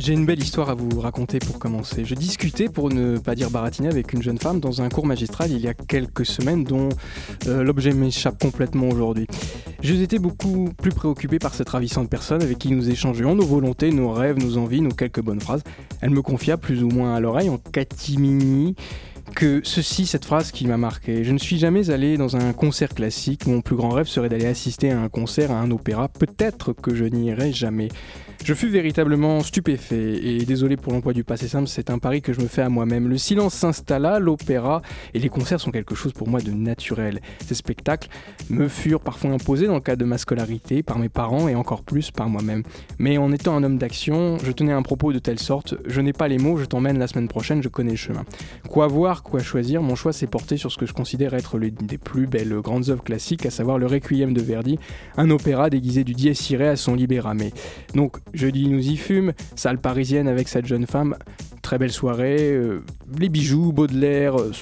[0.00, 2.06] J'ai une belle histoire à vous raconter pour commencer.
[2.06, 5.50] Je discutais, pour ne pas dire baratiner, avec une jeune femme dans un cours magistral
[5.50, 6.88] il y a quelques semaines dont
[7.46, 9.26] euh, l'objet m'échappe complètement aujourd'hui.
[9.82, 13.90] Je étais beaucoup plus préoccupé par cette ravissante personne avec qui nous échangeons nos volontés,
[13.90, 15.62] nos rêves, nos envies, nos quelques bonnes phrases.
[16.00, 18.76] Elle me confia plus ou moins à l'oreille en catimini
[19.34, 21.24] que ceci, cette phrase qui m'a marqué.
[21.24, 23.46] Je ne suis jamais allé dans un concert classique.
[23.46, 26.08] Mon plus grand rêve serait d'aller assister à un concert, à un opéra.
[26.08, 27.88] Peut-être que je n'y irai jamais.
[28.42, 32.32] Je fus véritablement stupéfait, et désolé pour l'emploi du passé simple, c'est un pari que
[32.32, 33.06] je me fais à moi-même.
[33.06, 34.80] Le silence s'installa, l'opéra
[35.12, 37.20] et les concerts sont quelque chose pour moi de naturel.
[37.46, 38.08] Ces spectacles
[38.48, 41.82] me furent parfois imposés dans le cadre de ma scolarité, par mes parents et encore
[41.82, 42.62] plus par moi-même.
[42.98, 46.14] Mais en étant un homme d'action, je tenais un propos de telle sorte, je n'ai
[46.14, 48.24] pas les mots, je t'emmène la semaine prochaine, je connais le chemin.
[48.68, 51.74] Quoi voir, quoi choisir, mon choix s'est porté sur ce que je considère être l'une
[51.74, 54.78] des plus belles grandes œuvres classiques, à savoir le Requiem de Verdi,
[55.18, 57.50] un opéra déguisé du dies irae à son libérame.
[57.94, 61.16] Donc Jeudi, nous y fume, salle parisienne avec cette jeune femme,
[61.62, 62.82] très belle soirée, euh,
[63.18, 64.52] les bijoux, Baudelaire, euh,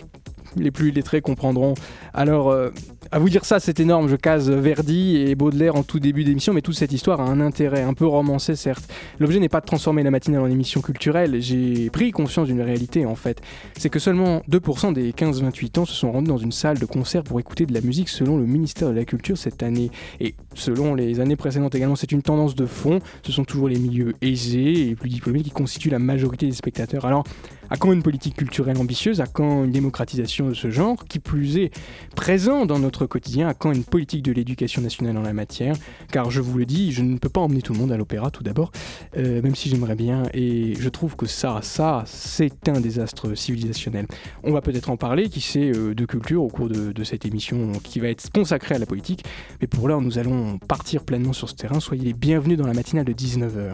[0.56, 1.74] les plus lettrés comprendront.
[2.14, 2.70] Alors, euh,
[3.10, 4.08] à vous dire ça, c'est énorme.
[4.08, 7.40] Je case Verdi et Baudelaire en tout début d'émission, mais toute cette histoire a un
[7.40, 8.88] intérêt, un peu romancé certes.
[9.18, 11.40] L'objet n'est pas de transformer la matinale en émission culturelle.
[11.40, 13.40] J'ai pris conscience d'une réalité en fait.
[13.78, 17.24] C'est que seulement 2% des 15-28 ans se sont rendus dans une salle de concert
[17.24, 19.90] pour écouter de la musique selon le ministère de la Culture cette année.
[20.20, 23.00] Et selon les années précédentes également, c'est une tendance de fond.
[23.22, 27.04] Ce sont toujours les milieux aisés et plus diplômés qui constituent la majorité des spectateurs.
[27.04, 27.24] Alors,
[27.70, 29.20] à quand une politique culturelle ambitieuse?
[29.20, 31.04] À quand une démocratisation de ce genre?
[31.04, 31.70] Qui plus est,
[32.16, 35.74] présent dans notre quotidien À quand une politique de l'éducation nationale en la matière
[36.12, 38.30] Car je vous le dis, je ne peux pas emmener tout le monde à l'opéra
[38.30, 38.70] tout d'abord,
[39.16, 40.24] euh, même si j'aimerais bien.
[40.34, 44.06] Et je trouve que ça, ça, c'est un désastre civilisationnel.
[44.42, 47.24] On va peut-être en parler, qui sait, euh, de culture au cours de, de cette
[47.24, 49.24] émission qui va être consacrée à la politique.
[49.60, 51.80] Mais pour l'heure, nous allons partir pleinement sur ce terrain.
[51.80, 53.72] Soyez les bienvenus dans la matinale de 19h.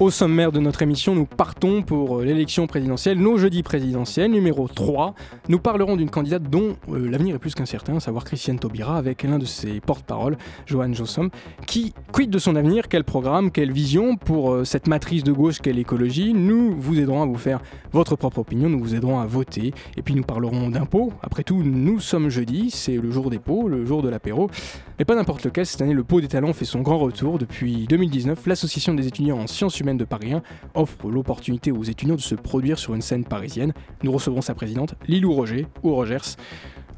[0.00, 4.66] Au sommaire de notre émission, nous partons pour euh, l'élection présidentielle, nos jeudis présidentiels, numéro
[4.66, 5.14] 3.
[5.48, 9.22] Nous parlerons d'une candidate dont euh, l'avenir est plus qu'incertain, à savoir Christiane Taubira, avec
[9.22, 11.30] l'un de ses porte-parole, Johan Jossom,
[11.68, 14.16] qui quitte de son avenir, quel programme, quelle vision?
[14.16, 16.34] Pour euh, cette matrice de gauche qu'est l'écologie.
[16.34, 17.60] Nous vous aiderons à vous faire
[17.92, 21.12] votre propre opinion, nous vous aiderons à voter, et puis nous parlerons d'impôts.
[21.22, 24.50] Après tout, nous sommes jeudi, c'est le jour des pots, le jour de l'apéro,
[24.98, 27.38] mais pas n'importe lequel, cette année le pot des talents fait son grand retour.
[27.38, 30.42] Depuis 2019, l'association des étudiants en sciences humaines de Paris 1
[30.74, 33.72] offre l'opportunité aux étudiants de se produire sur une scène parisienne.
[34.02, 36.36] Nous recevrons sa présidente, Lilou Roger, ou Rogers.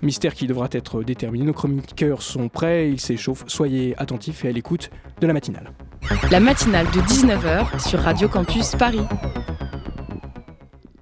[0.02, 1.46] Mystère qui devra être déterminé.
[1.46, 3.44] Nos chroniqueurs sont prêts, ils s'échauffent.
[3.46, 4.90] Soyez attentifs et à l'écoute
[5.20, 5.72] de la matinale.
[6.30, 9.00] La matinale de 19h sur Radio Campus Paris.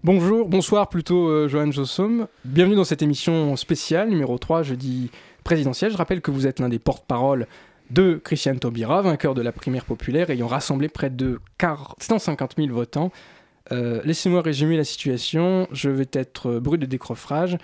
[0.05, 2.29] Bonjour, bonsoir plutôt, euh, Johan Jossom.
[2.45, 5.11] Bienvenue dans cette émission spéciale, numéro 3, jeudi
[5.45, 5.93] présidentiel.
[5.93, 7.47] Je rappelle que vous êtes l'un des porte-parole
[7.91, 11.41] de Christiane Taubira, vainqueur de la primaire populaire, ayant rassemblé près de
[12.01, 13.13] 150 000 votants.
[13.73, 15.69] Euh, laissez-moi résumer la situation.
[15.73, 17.57] Je vais être brut de décroffrage,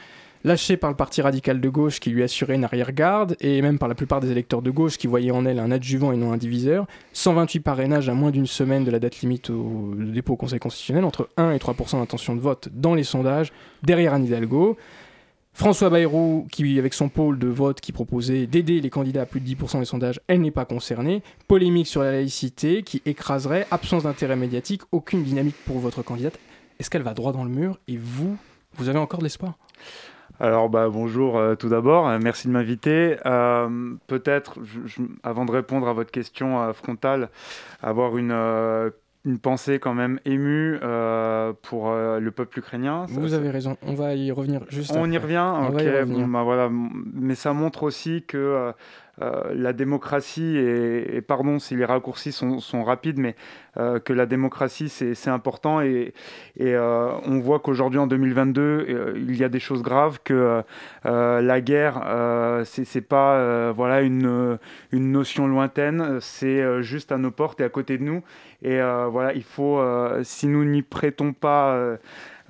[0.44, 3.88] lâché par le parti radical de gauche qui lui assurait une arrière-garde, et même par
[3.88, 6.36] la plupart des électeurs de gauche qui voyaient en elle un adjuvant et non un
[6.36, 6.86] diviseur.
[7.12, 11.04] 128 parrainages à moins d'une semaine de la date limite au dépôt au Conseil constitutionnel,
[11.04, 13.52] entre 1 et 3% d'intention de vote dans les sondages,
[13.82, 14.76] derrière Anne Hidalgo.
[15.52, 19.40] François Bayrou, qui, avec son pôle de vote qui proposait d'aider les candidats à plus
[19.40, 21.22] de 10% des sondages, elle n'est pas concernée.
[21.48, 26.38] Polémique sur la laïcité qui écraserait, absence d'intérêt médiatique, aucune dynamique pour votre candidate.
[26.78, 28.36] Est-ce qu'elle va droit dans le mur Et vous,
[28.76, 29.54] vous avez encore de l'espoir?
[30.42, 33.18] Alors bah, bonjour euh, tout d'abord, euh, merci de m'inviter.
[33.26, 34.58] Euh, peut-être,
[35.22, 37.28] avant de répondre à votre question frontale,
[37.82, 38.32] avoir une
[39.24, 43.06] une pensée quand même émue euh, pour euh, le peuple ukrainien.
[43.08, 46.26] Vous avez raison, on va y revenir juste On y revient, ok.
[46.26, 46.70] bah, voilà.
[46.70, 48.72] Mais ça montre aussi que
[49.22, 53.36] euh, la démocratie, et, pardon si les raccourcis sont, rapides, mais
[53.76, 55.80] euh, que la démocratie, c'est important.
[55.82, 56.14] Et,
[56.60, 60.62] euh, on voit qu'aujourd'hui, en 2022, il y a des choses graves, que
[61.04, 64.58] la guerre, c'est pas voilà, une,
[64.92, 68.22] une notion lointaine, c'est juste à nos portes et à côté de nous.
[68.62, 68.80] Et
[69.10, 69.82] voilà, il faut,
[70.22, 71.98] si nous n'y prêtons pas...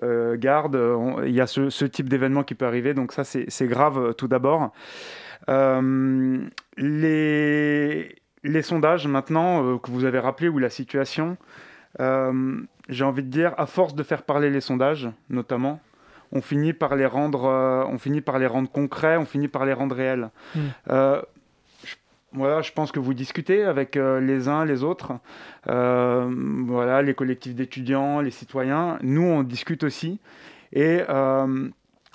[0.02, 0.78] garde,
[1.26, 4.28] il y a ce, ce type d'événement qui peut arriver, donc ça c'est grave tout
[4.28, 4.72] d'abord.
[5.49, 6.39] Euh,
[6.77, 11.37] les, les sondages maintenant euh, que vous avez rappelé ou la situation,
[12.01, 15.81] euh, j'ai envie de dire, à force de faire parler les sondages, notamment,
[16.33, 17.45] on finit par les rendre,
[17.89, 20.31] on finit par les rendre concrets, on finit par les rendre réels.
[20.55, 21.19] Hmm.
[22.33, 25.15] Voilà, je pense que vous discutez avec les uns, les autres,
[25.67, 29.01] voilà, les collectifs d'étudiants, les citoyens.
[29.03, 30.21] Nous, on discute aussi.
[30.73, 31.01] Et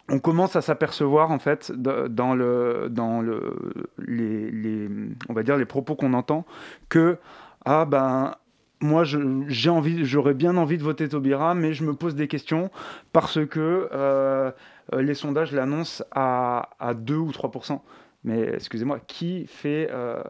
[0.10, 3.56] on commence à s'apercevoir en fait dans le dans le
[3.98, 4.90] les,
[5.30, 6.46] on va dire les propos qu'on entend
[6.90, 7.18] que
[7.66, 8.36] ah ben
[8.82, 12.70] moi j'ai envie j'aurais bien envie de voter Taubira mais je me pose des questions
[13.14, 14.52] parce que euh,
[14.96, 17.80] les sondages l'annoncent à, à 2 ou 3%
[18.24, 20.22] mais excusez-moi qui fait euh,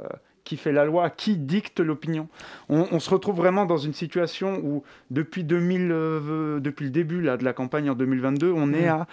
[0.46, 2.30] qui fait la loi, qui dicte l'opinion?
[2.70, 7.36] On, se retrouve vraiment dans une situation où depuis 2000, euh, depuis le début là,
[7.36, 9.08] de la campagne en 2022, on est à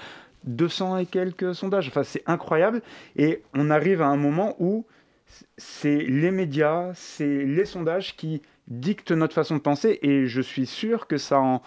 [0.44, 1.88] 200 et quelques sondages.
[1.88, 2.82] Enfin, c'est incroyable.
[3.16, 4.84] Et on arrive à un moment où
[5.56, 9.98] c'est les médias, c'est les sondages qui dictent notre façon de penser.
[10.02, 11.62] Et je suis sûr que ça en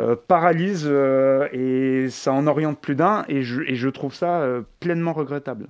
[0.00, 3.24] euh, paralyse euh, et ça en oriente plus d'un.
[3.28, 5.68] Et je, trouve ça euh, pleinement regrettable.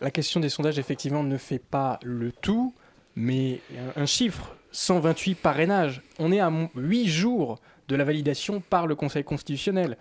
[0.00, 2.72] La question des sondages, effectivement, ne fait pas le tout,
[3.16, 3.60] mais
[3.96, 6.02] un chiffre 128 parrainages.
[6.18, 7.58] On est à 8 jours
[7.88, 9.96] de la validation par le Conseil constitutionnel.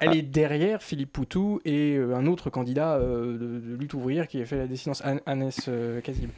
[0.00, 0.16] Elle ah.
[0.16, 4.44] est derrière Philippe Poutou et euh, un autre candidat euh, de, lutte ouvrière qui a
[4.44, 6.30] fait la dissidence, Agnès euh, Kazib.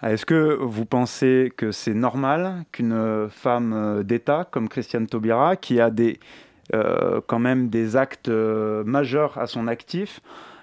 [0.00, 5.78] Ah, est-ce que vous pensez que c'est normal qu'une femme d'État comme Christiane Taubira, qui
[5.78, 6.18] a des,
[6.72, 10.20] quand même des actes majeurs à son actif,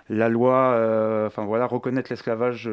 [0.10, 0.74] la loi,
[1.28, 2.68] enfin voilà, reconnaître l'esclavage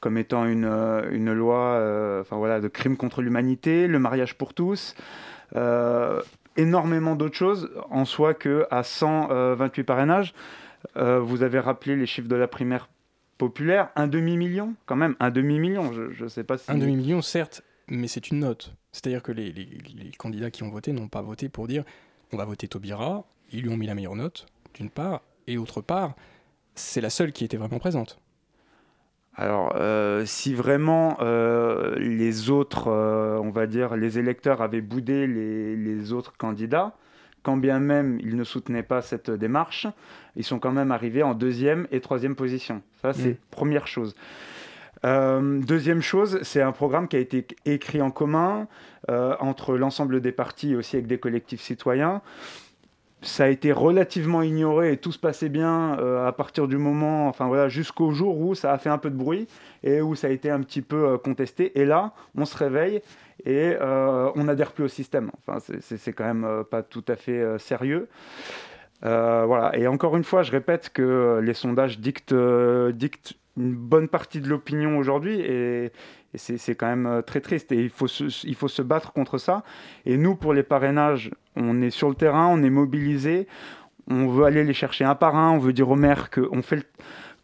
[0.00, 0.64] comme étant une,
[1.10, 1.78] une loi,
[2.22, 4.94] enfin voilà, de crime contre l'humanité, le mariage pour tous,
[6.56, 10.34] énormément d'autres choses en soi que à 128 parrainages.
[10.96, 12.88] Euh, vous avez rappelé les chiffres de la primaire
[13.38, 16.70] populaire, un demi-million quand même, un demi-million, je ne sais pas si...
[16.70, 18.74] Un demi-million certes, mais c'est une note.
[18.92, 19.54] C'est-à-dire que les,
[20.18, 21.84] candidats qui ont voté n'ont pas voté pour dire
[22.32, 25.80] on va voter Taubira, ils lui ont mis la meilleure note, d'une part, et autre
[25.80, 26.14] part,
[26.74, 28.18] c'est la seule qui était vraiment présente.
[29.38, 35.26] Alors, euh, si vraiment euh, les autres, euh, on va dire, les électeurs avaient boudé
[35.26, 36.94] les, autres candidats,
[37.42, 39.86] quand bien même ils ne soutenaient pas cette démarche,
[40.36, 42.82] ils sont quand même arrivés en deuxième et troisième position.
[43.02, 43.38] Ça, c'est mmh.
[43.50, 44.14] première chose.
[45.04, 48.66] deuxième chose, c'est un programme qui a été écrit en commun
[49.08, 52.22] entre l'ensemble des partis et aussi avec des collectifs citoyens
[53.22, 57.28] ça a été relativement ignoré et tout se passait bien euh, à partir du moment,
[57.28, 59.48] enfin voilà, jusqu'au jour où ça a fait un peu de bruit
[59.82, 61.78] et où ça a été un petit peu euh, contesté.
[61.80, 63.00] Et là, on se réveille
[63.44, 65.30] et euh, on n'adhère plus au système.
[65.38, 68.08] Enfin, c'est quand même pas tout à fait sérieux.
[69.02, 69.72] voilà.
[69.74, 74.98] Et encore une fois, je répète que les sondages dictent, une bonne partie de l'opinion
[74.98, 75.92] aujourd'hui et,
[76.34, 79.62] c'est quand même très triste et il faut, il faut se battre contre ça.
[80.04, 83.46] Et nous, pour les parrainages, on est sur le terrain, on est mobilisé,
[84.08, 86.86] on veut aller les chercher un par un, on veut dire aux maires qu'on fait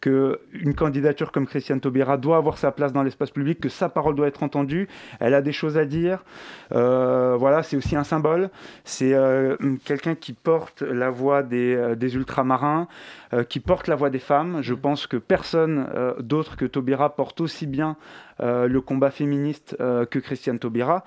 [0.02, 4.16] qu'une candidature comme Christiane Taubira doit avoir sa place dans l'espace public, que sa parole
[4.16, 4.88] doit être entendue,
[5.20, 6.24] elle a des choses à dire.
[6.72, 8.50] Euh, voilà, c'est aussi un symbole.
[8.84, 12.88] C'est euh, quelqu'un qui porte la voix des, euh, des ultramarins,
[13.48, 14.60] qui porte la voix des femmes.
[14.62, 15.88] Je pense que personne
[16.20, 17.96] d'autre que Taubira porte aussi bien
[18.40, 21.04] le combat féministe que Christiane Taubira.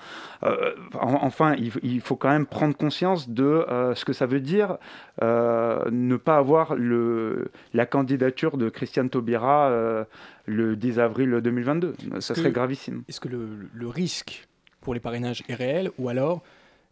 [0.94, 4.78] enfin, il, faut quand même prendre conscience de ce que ça veut dire
[5.22, 10.06] ne pas avoir le, la candidature de Christiane Taubira euh,
[10.46, 11.96] le 10 avril 2022.
[12.20, 13.04] Ça serait gravissime.
[13.08, 14.48] Est-ce que le, risque
[14.82, 16.44] pour les parrainages est réel ou alors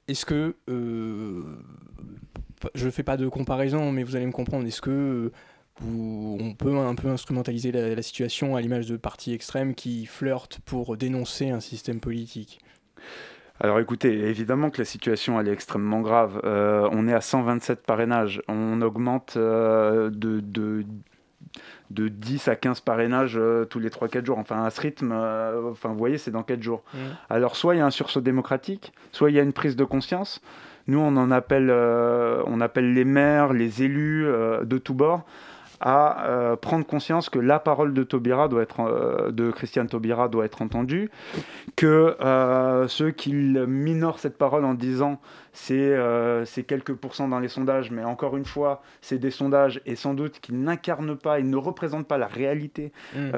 [0.08, 1.44] est-ce que euh,
[2.76, 4.66] je ne fais pas de comparaison, mais vous allez me comprendre.
[4.68, 5.32] Est-ce que
[5.82, 10.98] on peut un peu instrumentaliser la, situation à l'image de partis extrêmes qui flirtent pour
[10.98, 12.60] dénoncer un système politique?
[13.60, 16.42] Alors écoutez, évidemment que la situation elle est extrêmement grave.
[16.44, 18.42] Euh, on est à 127 parrainages.
[18.48, 20.86] On augmente de, de,
[21.92, 24.38] de 10 à 15 parrainages euh, tous les 3-4 jours.
[24.40, 26.84] Enfin, à ce rythme, euh, enfin, vous voyez, c'est dans 4 jours.
[26.94, 26.98] Mmh.
[27.30, 29.84] Alors, soit il y a un sursaut démocratique, soit il y a une prise de
[29.84, 30.42] conscience.
[30.88, 35.26] Nous, on en appelle, euh, on appelle les maires, les élus de tous bords
[35.86, 40.30] à euh, prendre conscience que la parole de Taubira doit être, euh, de Christiane Taubira
[40.30, 41.12] doit être entendue,
[41.76, 45.20] que euh, ceux qui minorent cette parole en disant
[45.52, 50.14] c'est quelques pourcents dans les sondages, mais encore une fois, c'est des sondages et sans
[50.14, 53.32] doute qui n'incarnent pas et ne représentent pas la réalité mm.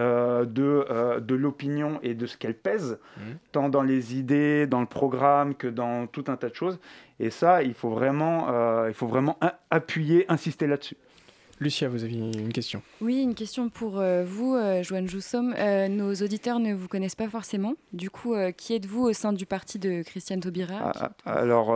[0.46, 3.22] de, de l'opinion et de ce qu'elle pèse, mm.
[3.52, 6.80] tant dans les idées, dans le programme que dans tout un tas de choses.
[7.20, 8.48] Et ça, il faut vraiment,
[8.88, 9.38] il faut vraiment
[9.70, 10.96] appuyer, insister là-dessus.
[11.60, 12.82] Lucia, vous aviez une question.
[13.00, 15.54] Oui, une question pour euh, vous, euh, Joanne Joussom.
[15.58, 17.76] Euh, nos auditeurs ne vous connaissent pas forcément.
[17.94, 21.76] Du coup, qui êtes-vous au sein du parti de Christiane Taubira ah, ah, Alors,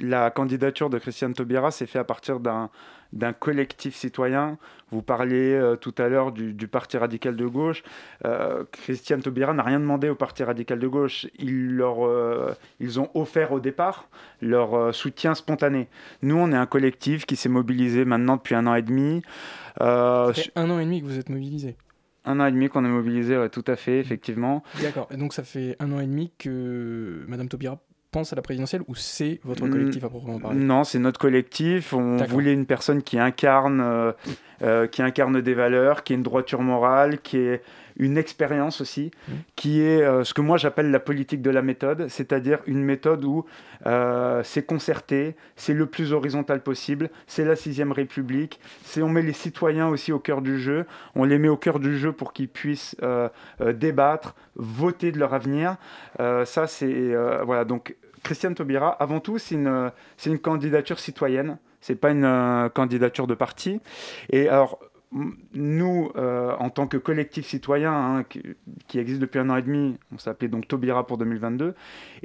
[0.00, 2.70] la candidature de Christiane Taubira s'est faite à partir d'un
[3.12, 4.58] d'un collectif citoyen.
[4.90, 7.82] Vous parliez euh, tout à l'heure du, Parti radical de gauche.
[8.24, 11.26] Euh, Christiane Taubira n'a rien demandé au Parti radical de gauche.
[11.38, 14.08] Ils, leur, euh, ils ont offert au départ
[14.40, 15.88] leur soutien spontané.
[16.22, 19.22] Nous, on est un collectif qui s'est mobilisé maintenant depuis un an et demi.
[19.78, 21.76] Ça fait un an et demi que vous êtes mobilisé
[22.24, 24.62] un an et demi qu'on est mobilisé, tout à fait, effectivement.
[24.82, 25.08] D'accord.
[25.10, 27.80] Et donc ça fait un an et demi que Madame Taubira
[28.18, 30.58] pense à la présidentielle ou c'est votre collectif à proprement parler?
[30.58, 31.92] Non, c'est notre collectif.
[31.92, 34.12] On voulait une personne qui incarne, euh,
[34.62, 37.62] euh, qui incarne des valeurs, qui est une droiture morale, qui est
[37.96, 39.32] une expérience aussi, mmh.
[39.56, 43.24] qui est euh, ce que moi j'appelle la politique de la méthode, c'est-à-dire une méthode
[43.24, 43.44] où
[44.42, 49.32] c'est concerté, c'est le plus horizontal possible, c'est la sixième République, c'est on met les
[49.32, 50.84] citoyens aussi au cœur du jeu,
[51.14, 52.96] on les met au cœur du jeu pour qu'ils puissent
[53.60, 55.76] débattre, voter de leur avenir.
[56.18, 61.96] ça c'est voilà donc Christiane Taubira, avant tout, c'est une, c'est une candidature citoyenne, c'est
[61.96, 63.80] pas une euh, candidature de parti.
[64.30, 64.78] Et alors,
[65.54, 69.96] nous, euh, en tant que collectif citoyen hein, qui, existe depuis un an et demi,
[70.14, 71.74] on s'appelait donc Taubira pour 2022,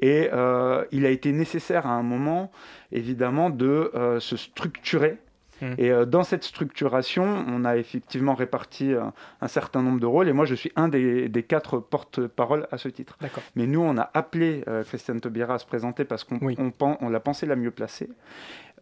[0.02, 2.52] et euh, il a été nécessaire à un moment,
[2.92, 5.18] évidemment, de se structurer
[5.62, 5.74] Mmh.
[5.78, 9.02] Et euh, dans cette structuration, on a effectivement réparti euh,
[9.42, 10.28] un certain nombre de rôles.
[10.28, 13.18] Et moi, je suis un des, quatre porte-parole à ce titre.
[13.56, 17.20] Mais nous, on a appelé euh, Christiane Taubira à se présenter parce qu'on on, l'a
[17.20, 18.10] pensé la mieux placée.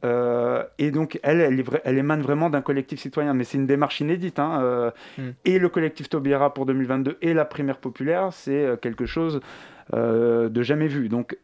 [0.03, 4.39] et donc, elle, elle, elle émane vraiment d'un collectif citoyen, mais c'est une démarche inédite.
[4.39, 5.21] Hein, mmh.
[5.45, 9.41] Et le collectif Taubira pour 2022 et la primaire populaire, c'est quelque chose
[9.93, 11.09] de jamais vu.
[11.09, 11.37] Donc,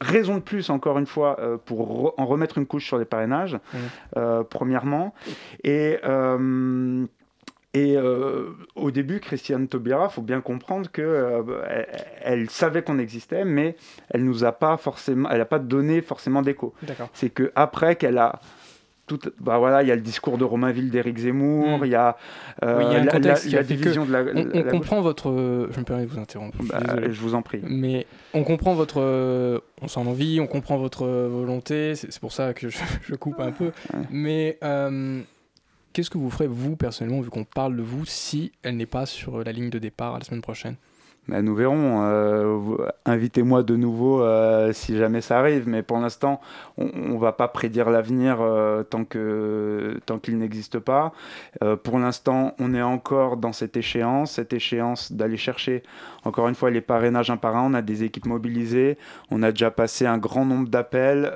[0.00, 3.54] raison de plus, encore une fois, euh, pour en remettre une couche sur les parrainages,
[3.54, 3.78] mmh.
[4.16, 5.14] euh, premièrement.
[5.64, 5.98] Et.
[6.04, 7.06] Euh,
[7.72, 7.96] et
[8.74, 11.44] au début, Christiane Taubira, il faut bien comprendre que
[12.20, 13.76] elle, savait qu'on existait, mais
[14.08, 16.74] elle nous a pas forcément, elle n'a pas donné forcément d'écho.
[17.12, 18.40] C'est que après qu'elle a
[19.40, 21.84] bah voilà, il y a le discours de Romainville d'Éric Zemmour, hmm.
[21.84, 22.16] il y a,
[22.62, 24.24] euh, la, division de la.
[24.34, 25.30] On, comprend votre.
[25.70, 26.56] Je me permets de vous interrompre.
[26.62, 27.60] Je, bah, je, vous en prie.
[27.62, 29.00] Mais on comprend votre.
[29.82, 31.94] On s'en envie, on comprend votre volonté.
[31.94, 33.72] C'est pour ça que je, coupe un peu.
[34.10, 35.20] Mais euh,
[35.92, 39.06] qu'est-ce que vous ferez vous personnellement, vu qu'on parle de vous, si elle n'est pas
[39.06, 40.76] sur la ligne de départ la semaine prochaine?
[41.28, 42.02] Bah, nous verrons.
[42.02, 45.68] Euh, invitez-moi de nouveau euh, si jamais ça arrive.
[45.68, 46.40] Mais pour l'instant,
[46.76, 51.12] on ne va pas prédire l'avenir euh, tant qu'il n'existe pas.
[51.84, 55.82] pour l'instant, on est encore dans cette échéance, cette échéance d'aller chercher,
[56.24, 57.70] encore une fois, les parrainages un par un.
[57.70, 58.98] On a des équipes mobilisées.
[59.30, 61.32] On a déjà passé un grand nombre d'appels.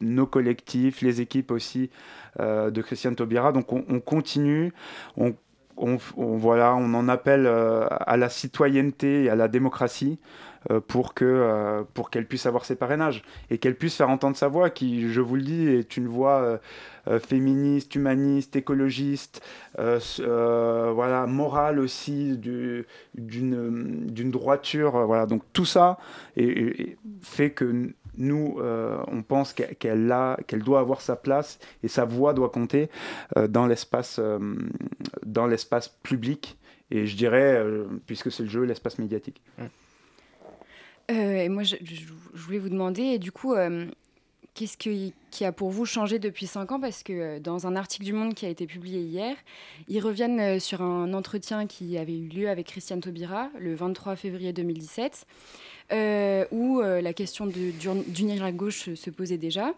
[0.00, 1.90] nos collectifs, les équipes aussi
[2.38, 3.52] de Christiane Taubira.
[3.52, 4.72] Donc on, on continue.
[5.16, 5.34] On
[5.76, 10.18] on, voilà, on en appelle euh, à la citoyenneté et à la démocratie
[10.70, 10.80] euh,
[11.22, 15.12] euh, pour qu'elle puisse avoir ses parrainages et qu'elle puisse faire entendre sa voix, qui,
[15.12, 16.58] je vous le dis, est une voix
[17.22, 19.42] féministe, humaniste, écologiste,
[19.76, 25.26] voilà, morale aussi, d'une droiture, voilà.
[25.26, 25.98] Donc tout ça
[27.22, 29.76] fait que nous, euh, on pense qu'elle
[30.46, 32.88] qu'elle doit avoir sa place et sa voix doit compter
[33.36, 34.38] euh, dans l'espace euh,
[35.24, 36.58] dans l'espace public
[36.90, 37.64] et je dirais,
[38.06, 39.40] puisque c'est le jeu, l'espace médiatique.
[41.08, 41.76] et moi, je,
[42.34, 43.54] voulais vous demander, du coup,
[44.54, 45.12] qu'est-ce qui,
[45.44, 46.80] a pour vous changé depuis 5 ans?
[46.80, 49.36] Parce que dans un article du Monde qui a été publié hier,
[49.88, 54.52] ils reviennent sur un entretien qui avait eu lieu avec Christiane Taubira le 23 février
[54.52, 55.26] 2017.
[55.92, 59.74] Euh, où euh, la question d'unir la gauche se posait déjà.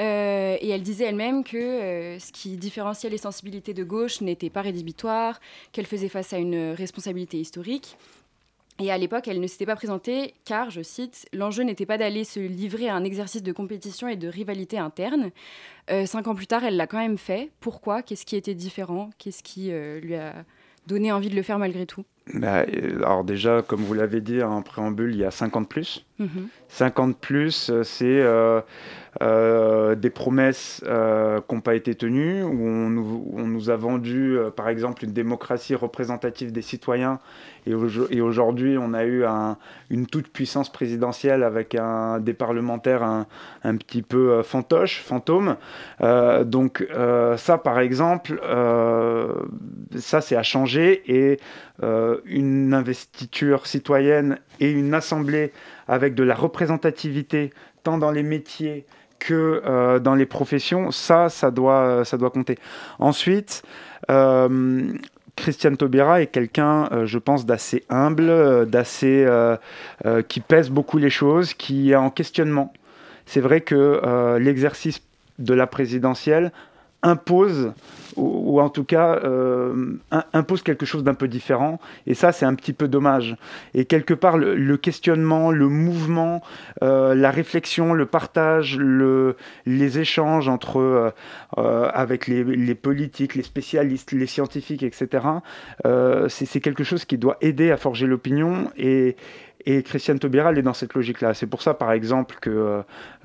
[0.00, 4.62] Euh, et elle disait elle-même que ce qui différenciait les sensibilités de gauche n'était pas
[4.62, 5.40] rédhibitoire,
[5.72, 7.96] qu'elle faisait face à une responsabilité historique.
[8.80, 12.24] Et à l'époque, elle ne s'était pas présentée car, je cite, l'enjeu n'était pas d'aller
[12.24, 15.30] se livrer à un exercice de compétition et de rivalité interne.
[16.06, 17.50] cinq ans plus tard, elle l'a quand même fait.
[17.60, 18.02] Pourquoi?
[18.02, 19.10] Qu'est-ce qui était différent?
[19.18, 19.70] Qu'est-ce qui
[20.02, 20.44] lui a
[20.86, 22.04] donné envie de le faire malgré tout?
[22.34, 26.06] Bah, euh, alors déjà, comme vous l'avez dit en préambule, il y a 50 plus.
[26.68, 27.14] 50 mhm.
[27.14, 28.60] plus, euh, c'est euh,
[29.22, 32.88] euh, des promesses euh, qui n'ont pas été tenues, où on
[33.46, 37.18] nous, a vendu, par exemple, une démocratie représentative des citoyens,
[37.66, 39.24] et, aujourd'hui, on a eu
[39.90, 43.26] une toute-puissance présidentielle avec un, des parlementaires un,
[43.76, 45.56] petit peu fantoche, fantôme.
[46.44, 46.86] donc
[47.36, 48.40] ça, par exemple,
[49.96, 51.38] ça, c'est à changer, et
[52.24, 55.52] une investiture citoyenne et une assemblée
[55.88, 57.52] avec de la représentativité,
[57.82, 58.86] tant dans les métiers
[59.18, 62.56] que dans les professions, ça, ça doit, ça doit compter.
[62.98, 63.62] Ensuite,
[65.36, 69.26] Christiane Taubira est quelqu'un, je pense, d'assez humble, d'assez
[70.28, 72.72] qui pèse beaucoup les choses, qui est en questionnement.
[73.26, 75.02] C'est vrai que l'exercice
[75.38, 76.52] de la présidentielle
[77.02, 77.72] impose
[78.16, 79.98] ou, en tout cas euh,
[80.32, 81.80] impose quelque chose d'un peu différent.
[82.06, 83.36] Et ça, c'est un petit peu dommage.
[83.74, 86.42] Et quelque part, le, questionnement, le mouvement,
[86.82, 91.12] euh, la réflexion, le partage, le, les échanges entre
[91.58, 95.24] euh, avec les, les, politiques, les spécialistes, les scientifiques, etc.
[96.28, 99.16] c'est quelque chose qui doit aider à forger l'opinion et
[99.66, 101.34] et Christiane Taubira, elle est dans cette logique-là.
[101.34, 102.82] C'est pour ça, par exemple, que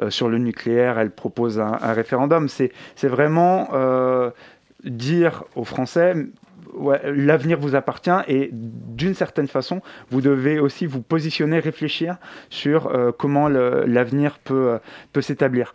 [0.10, 2.50] sur le nucléaire, elle propose un, référendum.
[2.50, 2.72] C'est
[3.04, 3.70] vraiment
[4.84, 6.16] dire aux Français,
[7.06, 12.18] l'avenir vous appartient et d'une certaine façon, vous devez aussi vous positionner, réfléchir
[12.50, 14.78] sur euh, comment l'avenir peut, euh,
[15.14, 15.74] peut s'établir.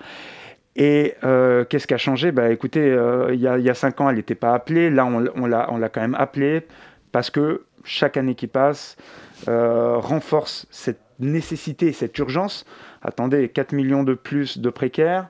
[0.76, 2.32] Et euh, qu'est-ce qui a changé?
[2.32, 2.96] Bah, Écoutez,
[3.32, 4.88] il y, a cinq ans, elle n'était pas appelée.
[4.88, 6.66] Là, on, on l'a quand même appelée
[7.12, 8.96] parce que chaque année qui passe
[9.46, 12.64] renforce cette nécessité, cette urgence.
[13.02, 15.28] Attendez, 4 millions de plus de précaires,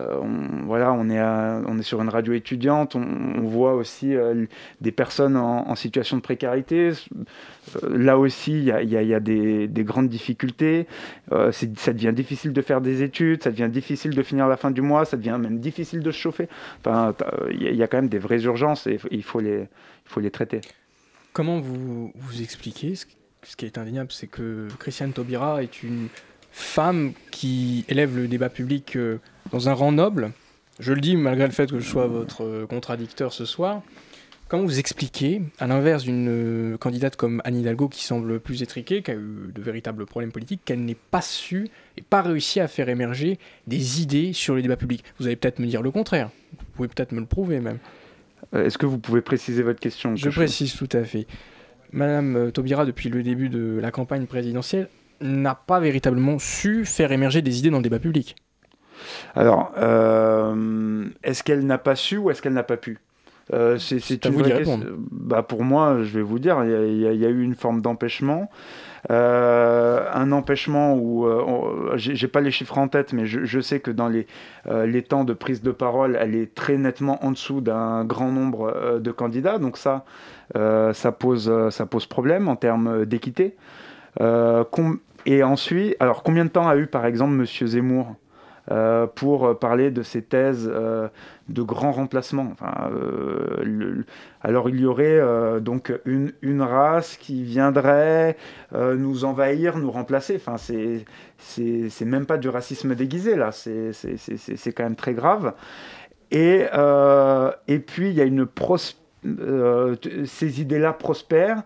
[0.00, 4.44] euh, on, voilà, on est, on est sur une radio étudiante, on, voit aussi euh,
[4.80, 6.90] des personnes en, situation de précarité.
[6.90, 10.86] Euh, là aussi, il y a, des, grandes difficultés.
[11.30, 14.82] ça devient difficile de faire des études, ça devient difficile de finir la fin du
[14.82, 16.48] mois, ça devient même difficile de se chauffer.
[16.80, 17.14] Enfin,
[17.50, 19.68] il y, a quand même des vraies urgences et il faut les,
[20.04, 20.60] faut les traiter.
[21.32, 23.06] Comment vous, vous expliquez ce,
[23.48, 26.08] ce qui est indéniable, c'est que Christiane Taubira est une
[26.52, 29.18] femme qui élève le débat public euh,
[29.52, 30.32] dans un rang noble.
[30.80, 33.82] Je le dis malgré le fait que je sois votre euh, contradicteur ce soir.
[34.48, 39.02] Comment vous expliquez, à l'inverse d'une euh, candidate comme Anne Hidalgo qui semble plus étriquée,
[39.02, 42.68] qui a eu de véritables problèmes politiques, qu'elle n'ait pas su et pas réussi à
[42.68, 46.28] faire émerger des idées sur le débat public Vous allez peut-être me dire le contraire.
[46.58, 47.78] Vous pouvez peut-être me le prouver même.
[48.52, 51.26] Est-ce que vous pouvez préciser votre question Je précise tout à fait.
[51.92, 54.88] Madame Taubira, depuis le début de la campagne présidentielle,
[55.20, 58.36] n'a pas véritablement su faire émerger des idées dans le débat public.
[59.34, 62.98] Alors, euh, est-ce qu'elle n'a pas su ou est-ce qu'elle n'a pas pu?
[63.52, 64.86] Euh, c'est à vous répondre.
[65.10, 68.50] Bah pour moi, je vais vous dire, il y, a eu une forme d'empêchement.
[69.10, 73.90] Euh, un empêchement où, euh, j'ai pas les chiffres en tête, mais je, sais que
[73.90, 74.26] dans les,
[74.66, 78.98] les temps de prise de parole, elle est très nettement en dessous d'un grand nombre
[78.98, 79.58] de candidats.
[79.58, 80.04] Donc ça,
[80.54, 83.56] ça, pose, ça pose problème en termes d'équité.
[85.26, 88.16] Et ensuite, alors combien de temps a eu par exemple Monsieur Zemmour
[88.70, 91.08] euh, pour parler de ses thèses euh,
[91.48, 92.48] de grand remplacement.
[92.52, 94.04] Enfin, euh,
[94.42, 95.20] alors il y aurait
[95.60, 98.36] donc une, race qui viendrait
[98.72, 100.36] nous envahir, nous remplacer.
[100.36, 103.50] Enfin, c'est même pas du racisme déguisé là.
[103.52, 105.54] C'est quand même très grave.
[106.30, 106.66] Et
[107.86, 108.46] puis il y a une
[110.26, 111.62] ces idées-là prospèrent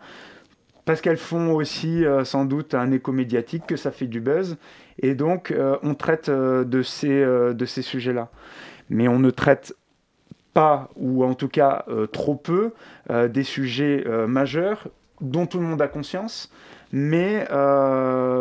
[0.84, 4.56] parce qu'elles font aussi euh, sans doute un écho médiatique, que ça fait du buzz,
[4.98, 8.28] et donc euh, on traite euh, de ces sujets-là.
[8.90, 9.74] Mais on ne traite
[10.54, 12.72] pas, ou en tout cas trop peu,
[13.08, 14.88] des sujets majeurs
[15.20, 16.52] dont tout le monde a conscience,
[16.92, 17.46] mais,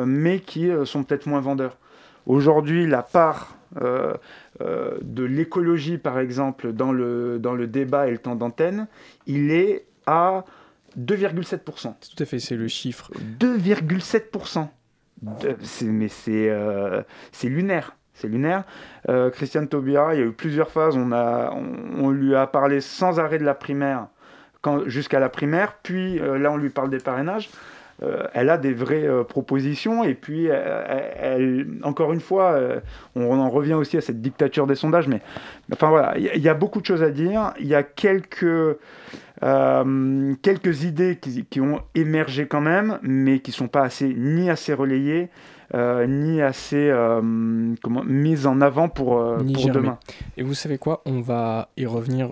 [0.06, 1.78] mais qui sont peut-être moins vendeurs.
[2.26, 8.36] Aujourd'hui, la part de l'écologie, par exemple, dans le, dans le débat et le temps
[8.36, 8.88] d'antenne,
[9.26, 10.44] il est à
[11.00, 11.94] 2,7%.
[12.16, 13.12] Tout à fait, c'est le chiffre.
[13.40, 14.68] 2,7%.
[15.84, 17.96] mais euh, c'est lunaire.
[18.22, 18.64] C'est lunaire.
[19.10, 20.96] Euh, Christiane Taubira, il y a eu plusieurs phases.
[20.96, 21.52] On, a,
[21.98, 24.08] on, lui a parlé sans arrêt de la primaire
[24.86, 25.74] jusqu'à la primaire.
[25.82, 27.50] Puis euh, là, on lui parle des parrainages.
[28.04, 30.04] Euh, elle a des vraies propositions.
[30.04, 30.50] Et puis,
[31.84, 32.60] encore une fois,
[33.16, 35.08] on en revient aussi à cette dictature des sondages.
[35.08, 35.22] Mais
[35.74, 37.54] enfin voilà, il y, a beaucoup de choses à dire.
[37.60, 38.78] Il y a quelques
[39.44, 44.52] euh, quelques idées qui, ont émergé quand même, mais qui ne sont pas assez, ni
[44.52, 45.28] assez relayées, euh,
[45.74, 49.98] ni assez euh, comment, mises en avant pour, pour demain.
[50.38, 52.32] Et vous savez quoi On va y revenir.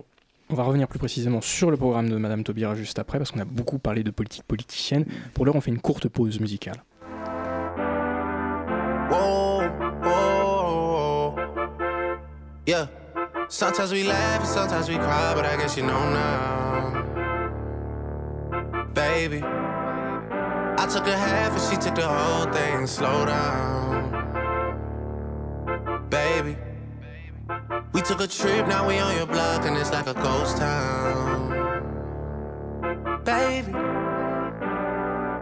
[0.51, 3.39] On va revenir plus précisément sur le programme de Madame Taubira juste après, parce qu'on
[3.39, 5.05] a beaucoup parlé de politique politicienne.
[5.33, 6.83] Pour l'heure, on fait une courte pause musicale.
[12.65, 12.87] Yeah.
[13.47, 16.59] Sometimes we laugh, sometimes we cry, but I guess you know now.
[18.99, 19.41] baby.
[20.79, 22.87] I took a half and she took the whole thing.
[22.87, 24.11] Slow down,
[26.09, 26.55] baby.
[27.91, 31.49] We took a trip, now we on your block and it's like a ghost town,
[33.25, 33.73] baby.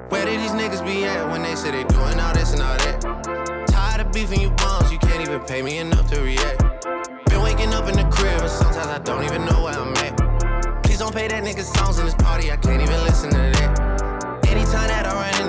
[0.10, 2.76] Where did these niggas be at when they say they doing all this and all
[2.76, 3.68] that?
[3.68, 6.64] Tired of beefing you bums, you can't even pay me enough to react.
[7.30, 10.18] Been waking up in the crib, and sometimes I don't even know where I'm at.
[10.84, 13.87] Please don't pay that nigga songs in this party, I can't even listen to that.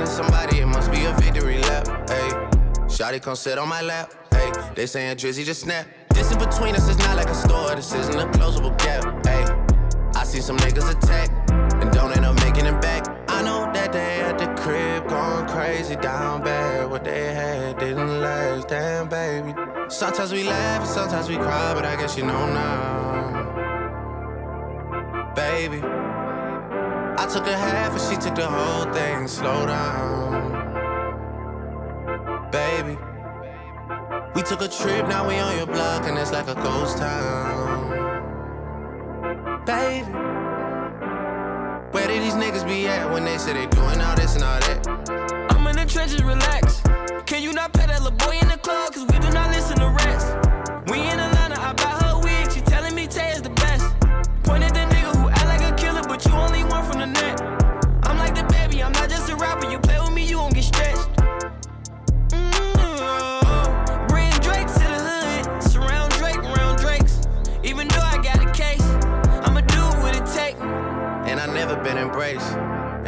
[0.06, 1.86] Somebody, it must be a victory lap.
[2.08, 2.28] Hey,
[2.86, 4.12] Shotty come sit on my lap.
[4.30, 5.86] Hey, they saying Drizzy just snap.
[6.14, 9.04] This in between us is not like a store, this isn't a closable gap.
[9.26, 9.44] Hey,
[10.14, 11.30] I see some niggas attack
[11.80, 13.06] and don't end up making it back.
[13.28, 16.90] I know that they at the crib going crazy down bad.
[16.90, 19.54] What they had didn't last, damn baby.
[19.88, 23.54] Sometimes we laugh and sometimes we cry, but I guess you know now.
[25.34, 25.80] Baby,
[27.20, 29.26] I took a half and she took the whole thing.
[29.26, 30.30] Slow down,
[32.52, 32.96] baby.
[34.36, 37.90] We took a trip, now we on your block, and it's like a ghost town.
[39.66, 40.12] Baby,
[41.90, 44.60] where did these niggas be at when they say they doing all this and all
[44.60, 44.88] that?
[45.50, 46.82] I'm in the trenches, relax.
[47.26, 48.94] Can you not pet that little boy in the club?
[48.94, 50.36] Cause we do not listen to rest.
[50.88, 51.17] We in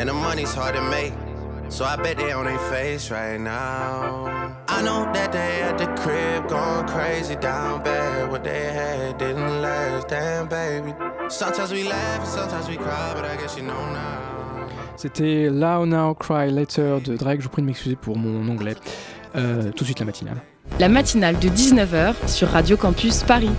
[0.01, 1.13] and the money's hard to make.
[1.69, 4.57] So I bet they on their face right now.
[4.67, 8.31] I know that they at the crib going crazy down bad.
[8.31, 10.95] What they had didn't last, damn baby.
[11.29, 14.29] Sometimes we laugh, sometimes we cry, but I guess you know now.
[14.97, 17.41] C'était Loud Now Cry Later de Drake.
[17.41, 18.77] Je vous prie de m'excuser pour mon anglais.
[19.37, 20.39] Euh, tout de suite la matinale.
[20.79, 23.51] La matinale de 19h sur Radio Campus Paris.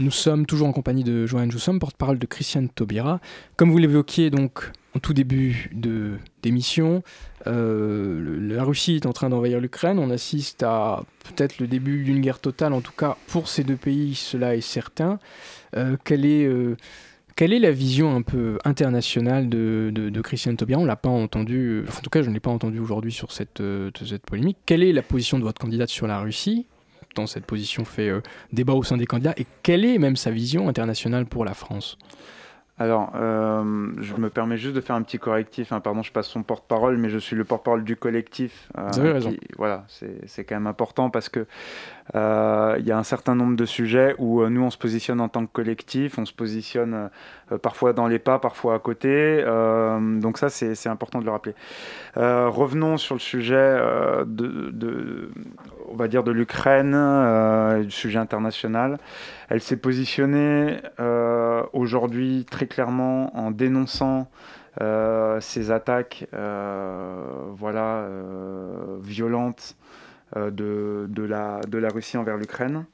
[0.00, 3.20] Nous sommes toujours en compagnie de Joanne Joussom, porte-parole de Christiane Taubira.
[3.56, 7.02] Comme vous l'évoquiez donc en tout début de d'émission,
[7.46, 9.98] euh, la Russie est en train d'envahir l'Ukraine.
[9.98, 13.76] On assiste à peut-être le début d'une guerre totale, en tout cas pour ces deux
[13.76, 15.18] pays, cela est certain.
[15.76, 16.76] Euh, quelle est euh,
[17.36, 20.78] quelle est la vision un peu internationale de, de, Christiane Taubira?
[20.78, 23.62] On l'a pas entendu, en tout cas je ne l'ai pas entendu aujourd'hui sur cette,
[24.04, 24.58] cette polémique.
[24.66, 26.66] Quelle est la position de votre candidate sur la Russie
[27.14, 28.10] dans cette position fait
[28.52, 29.32] débat au sein des candidats?
[29.38, 31.96] Et quelle est même sa vision internationale pour la France?
[32.82, 35.72] Alors, euh, je me permets juste de faire un petit correctif.
[35.72, 35.78] Hein.
[35.78, 38.68] Pardon, je passe son porte-parole, mais je suis le porte-parole du collectif.
[38.76, 39.32] Euh, Vous avez raison.
[39.56, 41.46] voilà, c'est quand même important parce que
[42.16, 45.28] euh, il y a un certain nombre de sujets où nous on se positionne en
[45.28, 47.08] tant que collectif, on se positionne
[47.62, 49.44] parfois dans les pas, parfois à côté.
[49.44, 51.54] donc ça, c'est important de le rappeler.
[52.16, 53.78] revenons sur le sujet
[54.26, 55.30] de, de,
[55.88, 56.96] on va dire, de l'Ukraine,
[57.82, 58.98] du sujet international.
[59.52, 64.30] Elle s'est positionnée euh, aujourd'hui très clairement en dénonçant
[64.80, 67.22] euh, ces attaques euh,
[67.54, 68.06] voilà,
[69.02, 69.76] violentes
[70.34, 72.86] de, la, Russie envers l'Ukraine.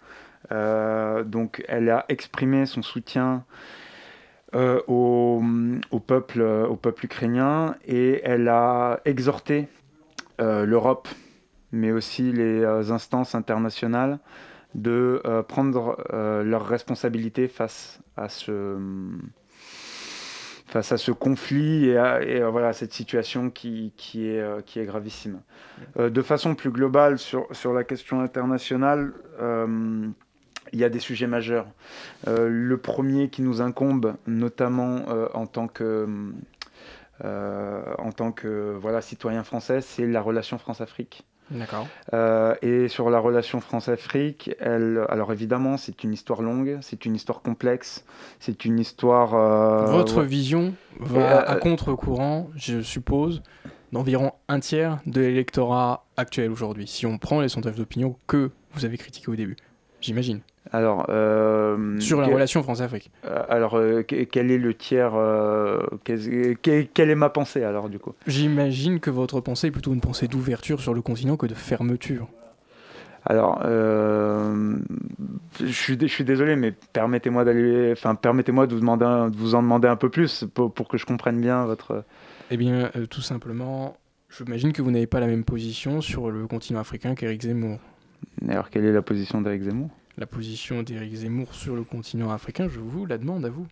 [0.51, 3.45] donc elle a exprimé son soutien
[4.53, 5.41] au
[6.05, 6.43] peuple
[7.05, 9.69] ukrainien et elle a exhorté
[10.41, 11.07] l'Europe,
[11.73, 14.19] mais aussi les instances internationales
[14.75, 18.77] de euh, prendre euh, leurs responsabilités face à ce
[20.67, 24.85] face à ce conflit et à, voilà, cette situation qui, qui, est, euh, qui est
[24.85, 25.41] gravissime.
[25.97, 31.67] de façon plus globale, sur, sur la question internationale, il y a des sujets majeurs.
[32.27, 36.07] le premier qui nous incombe, notamment en tant que,
[37.25, 41.25] en tant que voilà, citoyen français, c'est la relation France-Afrique.
[41.51, 41.87] D'accord.
[42.13, 47.15] Euh, et sur la relation France-Afrique, elle, alors évidemment, c'est une histoire longue, c'est une
[47.15, 48.05] histoire complexe,
[48.41, 49.35] c'est une histoire.
[49.35, 53.43] Euh, Votre vision va à contre-courant, je suppose,
[53.93, 58.85] d'environ un tiers de l'électorat actuel aujourd'hui, si on prend les sondages d'opinion que vous
[58.85, 59.57] avez critiqués au début.
[60.01, 60.41] J'imagine.
[60.73, 63.11] Alors, euh, sur la relation France-Afrique.
[63.25, 65.13] Euh, alors, euh, quel est le tiers
[66.05, 68.13] quelle est ma pensée alors du coup?
[68.27, 72.29] J'imagine que votre pensée est plutôt une pensée d'ouverture sur le continent que de fermeture.
[73.25, 74.79] Alors, je
[75.67, 79.63] suis, je, suis, désolé, mais permettez-moi d'aller, enfin, permettez-moi de vous demander, de vous en
[79.63, 82.05] demander un peu plus pour, pour que je comprenne bien votre.
[82.51, 83.97] Eh bien, tout simplement,
[84.31, 87.79] j'imagine que vous n'avez pas la même position sur le continent africain qu'Éric Zemmour.
[88.49, 89.91] Alors, quelle est la position d'Éric Zemmour?
[90.19, 93.69] La position d'Éric Zemmour sur le continent africain, je vous la demande à vous.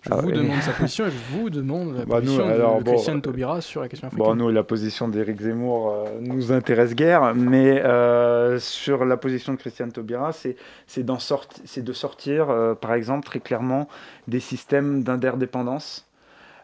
[0.00, 3.20] Je ah vous demande sa position et je vous demande la bah, position de Christiane
[3.20, 4.26] Taubira sur la question africaine.
[4.26, 9.52] Bon, nous, la position d'Éric Zemmour euh, nous intéresse guère, mais euh, sur la position
[9.52, 13.86] de Christiane Taubira, c'est de sortir, euh, par exemple, très clairement,
[14.28, 16.08] des systèmes d'interdépendance.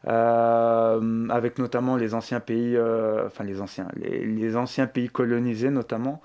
[0.07, 2.79] avec notamment les anciens pays,
[3.27, 6.23] enfin les anciens, les, les, anciens pays colonisés notamment,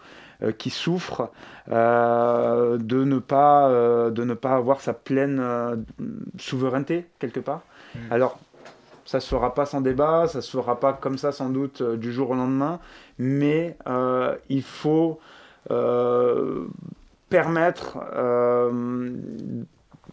[0.58, 1.32] qui souffre
[1.68, 3.70] de, ne pas,
[4.10, 5.86] de ne pas avoir sa pleine
[6.38, 7.62] souveraineté quelque part.
[7.96, 8.00] Mmh.
[8.12, 8.40] Alors,
[9.06, 12.12] ça se fera pas sans débat, ça se fera pas comme ça sans doute du
[12.12, 12.80] jour au lendemain,
[13.18, 13.78] mais
[14.50, 15.20] il faut
[17.30, 17.98] permettre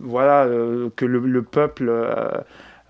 [0.00, 0.48] voilà,
[0.96, 1.90] que le, peuple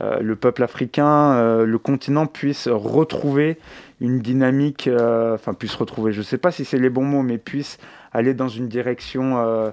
[0.01, 3.59] euh, le peuple africain, euh, le continent puisse retrouver
[4.01, 7.23] une dynamique, euh, enfin puisse retrouver, je ne sais pas si c'est les bons mots,
[7.23, 7.79] mais puisse
[8.13, 9.73] aller dans une direction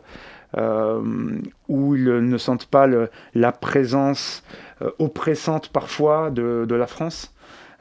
[1.68, 2.88] où ils ne sentent pas
[3.34, 4.44] la présence
[5.00, 7.34] oppressante parfois de, la France.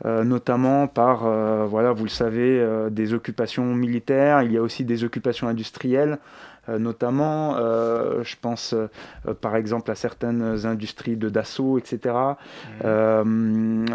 [0.05, 1.29] notamment par,
[1.67, 6.19] voilà, vous le savez, des occupations militaires, il y a aussi des occupations industrielles, euh,
[6.69, 7.57] notamment.
[7.57, 8.89] Euh, je pense euh,
[9.41, 12.15] par exemple à certaines industries de Dassault, etc.
[12.85, 13.87] Mmh.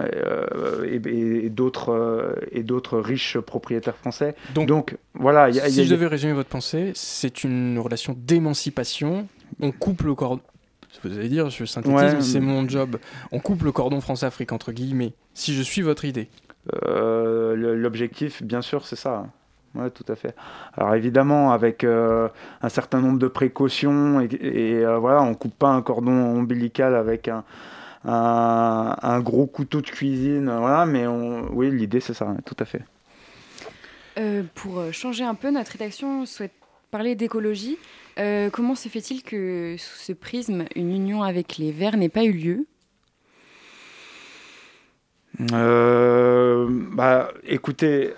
[0.86, 4.36] et, d'autres et d'autres riches propriétaires français.
[4.54, 5.52] Donc, voilà.
[5.52, 9.28] si je devais résumer votre pensée, c'est une relation d'émancipation.
[9.60, 10.42] On coupe le cordon.
[11.04, 12.98] Vous allez dire, je synthétise, c'est mon job.
[13.32, 15.14] On coupe le cordon France-Afrique entre guillemets.
[15.34, 16.30] Si je suis votre idée.
[16.74, 19.26] L'objectif, bien sûr, c'est ça.
[19.76, 20.36] Oui, tout à fait.
[20.76, 22.28] Alors évidemment, avec euh,
[22.62, 26.94] un certain nombre de précautions, et, euh, voilà, on ne coupe pas un cordon ombilical
[26.94, 27.46] avec un,
[28.04, 32.82] un, gros couteau de cuisine, voilà, mais on, oui, l'idée c'est ça, tout à fait.
[34.18, 36.54] Euh, pour changer un peu, notre rédaction souhaite
[36.90, 37.78] parler d'écologie.
[38.52, 42.34] comment se fait-il que sous ce prisme, une union avec les Verts n'ait pas eu
[42.34, 42.66] lieu?
[45.40, 48.14] Bah, écoutez,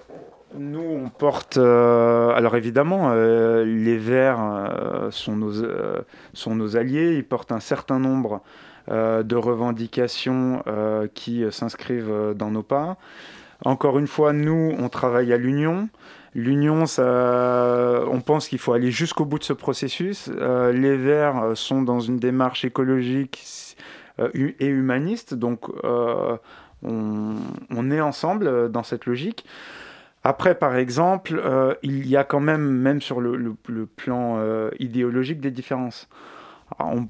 [0.57, 1.57] nous, on porte.
[1.57, 7.15] Euh, alors évidemment, euh, les Verts euh, sont, nos, alliés.
[7.15, 8.41] Ils portent un certain nombre
[8.89, 10.61] de revendications
[11.13, 12.97] qui s'inscrivent dans nos pas.
[13.63, 15.87] Encore une fois, nous, on travaille à l'union.
[16.35, 20.27] L'union, on pense qu'il faut aller jusqu'au bout de ce processus.
[20.27, 23.77] les Verts sont dans une démarche écologique
[24.33, 27.35] et humaniste, donc on,
[27.69, 29.45] on, est ensemble dans cette logique.
[30.23, 33.55] Après, par exemple, euh, il y a quand même, même sur le,
[33.95, 36.07] plan euh, idéologique, des différences.
[36.79, 37.07] on,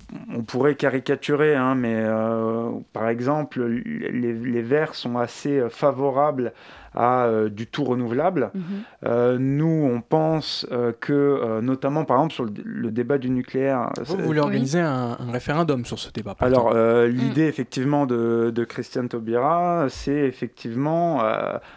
[0.47, 6.53] pourrait caricaturer, hein, mais euh, par exemple, les, les, Verts sont assez favorables
[6.95, 8.51] à euh, du tout renouvelable.
[8.53, 8.63] Mhm.
[9.05, 13.89] Euh, nous, on pense euh, que, notamment par exemple sur le, débat du nucléaire...
[14.03, 16.73] Vous, voulez organiser un, référendum sur ce débat Alors,
[17.05, 21.23] l'idée effectivement de, de Christiane Taubira, c'est effectivement,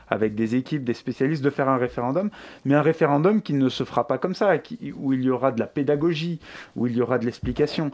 [0.09, 2.31] avec des équipes, des spécialistes, de faire un référendum,
[2.65, 5.53] mais un référendum qui ne se fera pas comme ça, qui, où il y aura
[5.53, 6.41] de la pédagogie,
[6.75, 7.91] où il y aura de l'explication.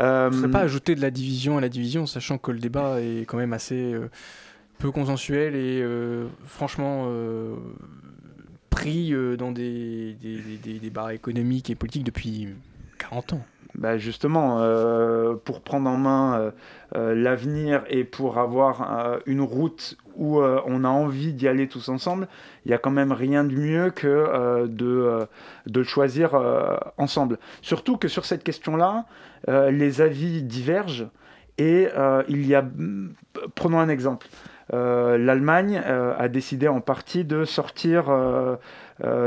[0.00, 3.26] Euh, ne pas ajouter de la division à la division, sachant que le débat est
[3.26, 3.94] quand même assez
[4.78, 7.54] peu consensuel et euh, franchement euh,
[8.70, 12.48] pris euh, dans des, des, débats économiques et politiques depuis
[12.98, 13.40] 40 ans.
[13.74, 14.56] Bah justement,
[15.44, 16.50] pour prendre en main
[16.94, 22.26] l'avenir et pour avoir une route où on a envie d'y aller tous ensemble,
[22.64, 25.26] il n'y a quand même rien de mieux que de,
[25.66, 26.40] de choisir
[26.96, 27.38] ensemble.
[27.60, 29.04] Surtout que sur cette question-là,
[29.46, 31.10] les avis divergent
[31.58, 31.88] et
[32.28, 32.64] il y a...
[33.56, 34.26] Prenons un exemple.
[34.72, 38.56] Euh, l'Allemagne euh, a décidé en partie de sortir euh,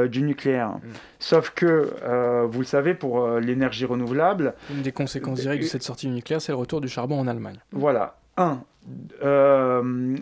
[0.08, 0.69] du nucléaire.
[0.69, 0.82] Mm.
[1.19, 4.54] Sauf que, vous le savez, pour l'énergie renouvelable...
[4.69, 7.28] Une des conséquences directes de cette sortie du nucléaire, c'est le retour du charbon en
[7.28, 7.60] Allemagne.
[7.71, 8.15] Voilà.
[8.38, 8.62] Un.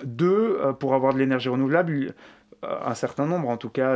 [0.04, 2.14] deux, pour avoir de l'énergie renouvelable,
[2.64, 3.96] un certain nombre, en tout cas,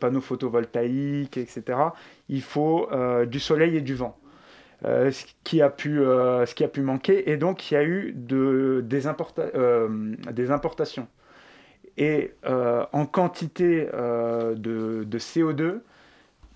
[0.00, 1.78] panneaux photovoltaïques, etc.,
[2.28, 2.88] il faut
[3.26, 4.18] du soleil et du vent.
[4.84, 7.76] Euh, ce, qui a pu, euh, ce qui a pu manquer, et donc il y
[7.76, 9.06] a eu de, des,
[9.38, 9.88] euh,
[10.30, 11.08] des importations.
[11.96, 15.78] Et en quantité de, de, CO2,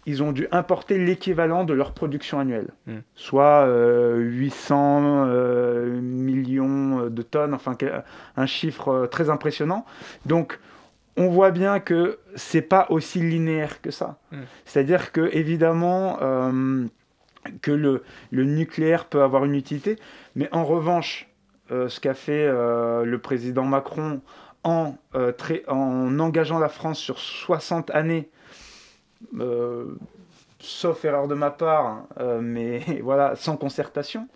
[0.05, 2.99] ils ont dû importer l'équivalent de leur production annuelle, hmm.
[3.15, 3.69] soit
[4.17, 5.27] 800
[6.03, 7.77] millions de tonnes, enfin
[8.37, 9.87] un chiffre très impressionnant.
[10.27, 10.59] Donc
[11.17, 14.19] on voit bien que c'est pas aussi linéaire que ça.
[14.33, 14.43] Hmm.
[14.65, 16.19] C'est-à-dire que évidemment
[17.63, 19.97] que le, nucléaire peut avoir une utilité.
[20.35, 21.29] Mais en revanche,
[21.71, 24.21] euh, ce qu'a fait euh, le président Macron
[24.65, 25.33] en, euh,
[25.69, 28.29] en engageant la France sur 60 années,
[30.61, 32.05] sauf erreur de ma part,
[32.41, 34.29] mais voilà, sans concertation,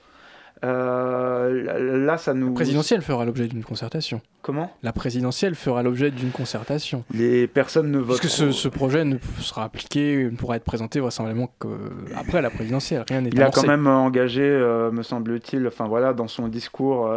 [0.63, 2.49] là, ça nous.
[2.49, 4.21] La présidentielle fera l'objet d'une concertation.
[4.43, 4.73] Comment?
[4.83, 7.05] La présidentielle fera l'objet d'une concertation.
[7.13, 11.01] Les personnes ne votent Parce que ce, projet ne sera appliqué, ne pourra être présenté
[11.01, 13.05] vraisemblablement qu'après la présidentielle.
[13.09, 17.13] Rien n'est Il a quand même engagé, me semble-t-il, enfin voilà, dans son discours.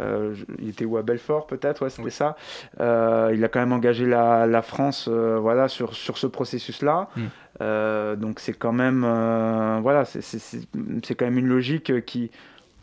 [0.00, 2.36] il était où à Belfort peut-être, ouais, c'était ça.
[2.78, 7.08] il a quand même engagé la, la France, voilà, sur, sur ce processus-là.
[7.60, 12.30] Euh, donc c'est quand même euh, voilà, c'est quand même une logique qui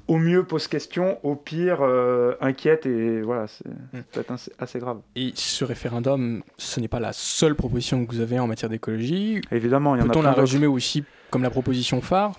[0.08, 3.66] au mieux pose question, au pire euh, inquiète et voilà, c'est
[4.12, 5.00] peut-être assez grave.
[5.16, 9.42] Et ce référendum, ce n'est pas la seule proposition que vous avez en matière d'écologie.
[9.52, 12.34] Évidemment, il y en a Peut-on la résumer aussi comme la proposition phare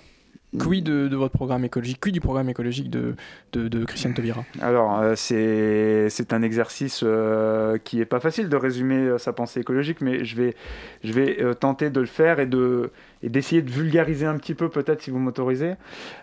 [0.57, 3.15] Quid de, de, votre programme écologique Quid du programme écologique de,
[3.51, 8.55] de, de Christiane Taubira Alors, euh, c'est un exercice euh, qui n'est pas facile de
[8.55, 10.55] résumer euh, sa pensée écologique, mais je vais,
[11.03, 15.01] je vais tenter de le faire et d'essayer de, de vulgariser un petit peu, peut-être,
[15.01, 15.73] si vous m'autorisez,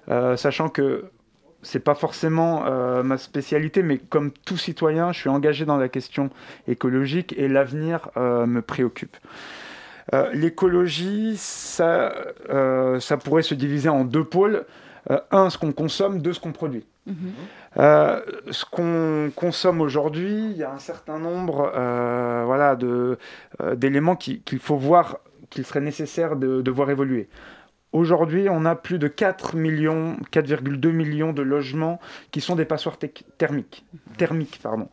[0.08, 1.04] sachant que
[1.64, 2.64] c'est pas forcément
[3.02, 6.30] ma spécialité, mais comme tout citoyen, je suis engagé dans la question
[6.68, 9.16] écologique et l'avenir me préoccupe.
[10.12, 12.14] Euh, l'écologie, ça,
[12.50, 14.66] euh, ça pourrait se diviser en deux pôles.
[15.10, 16.84] Euh, un, ce qu'on consomme, deux, ce qu'on produit.
[17.06, 17.32] Mhm.
[18.50, 21.70] ce qu'on consomme aujourd'hui, il y a un certain nombre
[22.46, 22.78] voilà,
[23.74, 25.18] d'éléments qu'il faut voir,
[25.50, 27.28] qu'il serait nécessaire de, de voir évoluer.
[27.94, 32.00] Aujourd'hui, on a plus de 4 millions, 4,2 millions de logements
[32.32, 32.98] qui sont des passoires
[33.38, 33.86] thermiques.
[34.18, 34.88] thermiques pardon.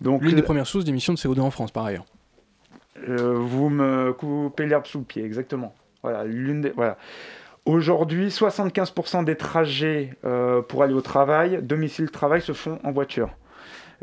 [0.00, 2.04] Donc, L'une des premières sources d'émissions de CO2 en France, par ailleurs.
[3.08, 5.74] Euh, vous me coupez l'herbe sous le pied, exactement.
[6.04, 6.96] Voilà, l'une des, voilà.
[7.66, 13.30] Aujourd'hui, 75% des trajets euh, pour aller au travail, domicile-travail, se font en voiture.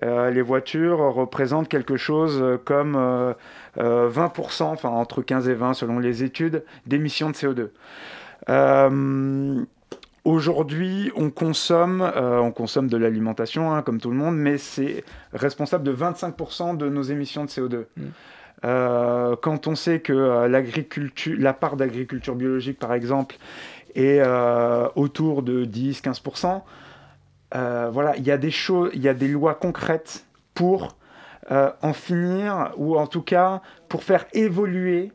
[0.04, 2.98] Euh, les voitures représentent quelque chose comme
[3.78, 7.70] 20%, enfin entre 15 et 20 selon les études, d'émissions de CO2.
[10.24, 15.84] Aujourd'hui, on consomme, on consomme de l'alimentation, hein, comme tout le monde, mais c'est responsable
[15.84, 17.86] de 25% de nos émissions de CO2.
[18.64, 23.38] Euh, quand on sait que euh, l'agriculture, la part d'agriculture biologique, par exemple,
[23.96, 26.62] est euh, autour de 10-15%,
[27.92, 30.96] voilà, il y a des choses, il y a des lois concrètes pour
[31.50, 35.12] en finir, ou en tout cas pour faire évoluer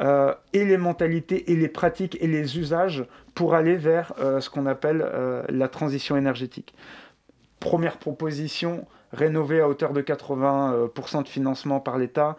[0.00, 5.06] et les mentalités et les pratiques et les usages pour aller vers ce qu'on appelle
[5.48, 6.74] la transition énergétique.
[7.58, 12.36] Première proposition, rénover à hauteur de 80% de financement par l'État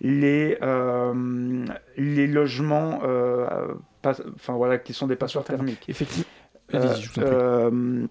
[0.00, 1.64] les, euh,
[1.96, 3.68] les logements euh,
[4.04, 5.84] enfin, voilà, qui sont des passoires thermiques.
[5.88, 6.24] Effectivement.
[7.18, 8.06] Euh,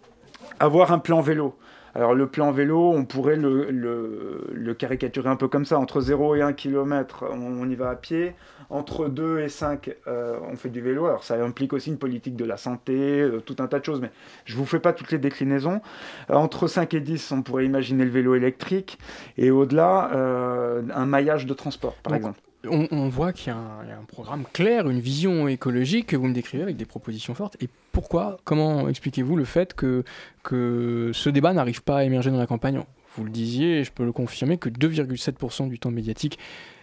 [0.59, 1.57] avoir un plan vélo.
[1.95, 5.79] Alors le plan vélo, on pourrait le, le, caricaturer un peu comme ça.
[5.79, 8.35] Entre 0 et 1 km, on, y va à pied.
[8.69, 11.05] Entre 2 et 5, euh, on fait du vélo.
[11.05, 14.01] Alors ça implique aussi une politique de la santé, euh, tout un tas de choses,
[14.01, 14.11] mais
[14.45, 15.81] je ne vous fais pas toutes les déclinaisons.
[16.29, 18.99] Euh, entre 5 et 10, on pourrait imaginer le vélo électrique.
[19.37, 22.39] Et au-delà, un maillage de transport, par exemple.
[22.67, 26.61] On, voit qu'il y, a un programme clair, une vision écologique que vous me décrivez
[26.61, 27.55] avec des propositions fortes.
[27.61, 30.03] Et pourquoi Comment expliquez-vous le fait que,
[30.43, 32.81] ce débat n'arrive pas à émerger dans la campagne?
[33.15, 36.37] Vous le disiez, je peux le confirmer, que 2,7% du temps médiatique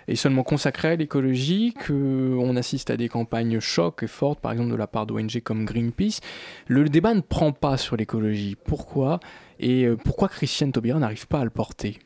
[0.08, 4.70] est seulement consacré à l'écologie, qu'on assiste à des campagnes chocs et fortes, par exemple
[4.70, 6.20] de la part d'ONG comme Greenpeace.
[6.68, 8.56] Le débat ne prend pas sur l'écologie.
[8.64, 9.20] Pourquoi?
[9.58, 11.98] Et euh, pourquoi Christiane Taubira n'arrive pas à le porter?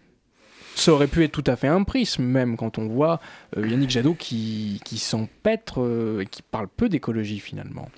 [0.80, 3.20] Ça aurait pu être tout à fait un prisme, même quand on voit
[3.56, 7.88] euh, Yannick Jadot qui, qui s'empêtre euh, et qui parle peu d'écologie finalement.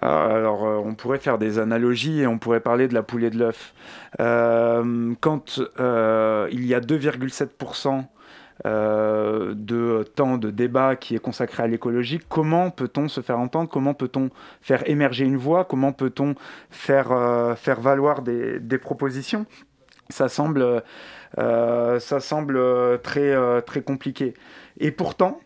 [0.00, 3.24] Ah, alors, euh, on pourrait faire des analogies et on pourrait parler de la poule
[3.24, 3.74] et de l'œuf.
[4.18, 8.04] quand il y a 2,7%
[8.64, 13.68] de temps de débat qui est consacré à l'écologie, comment peut-on se faire entendre?
[13.68, 14.30] Comment peut-on
[14.62, 15.64] faire émerger une voix?
[15.64, 16.34] Comment peut-on
[16.70, 19.46] faire, faire valoir des, des propositions?
[20.10, 20.82] Ça semble
[21.38, 24.34] euh, ça semble euh, très, euh, très compliqué.
[24.78, 25.40] Et pourtant,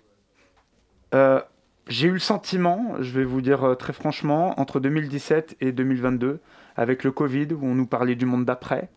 [1.88, 6.38] j'ai eu le sentiment, je vais vous dire très franchement, entre 2017 et 2022,
[6.77, 8.90] avec le Covid, où on nous parlait du monde d'après,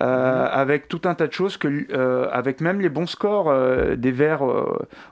[0.00, 0.06] mhm.
[0.06, 1.94] avec tout un tas de choses, que,
[2.32, 3.54] avec même les bons scores
[3.96, 4.42] des Verts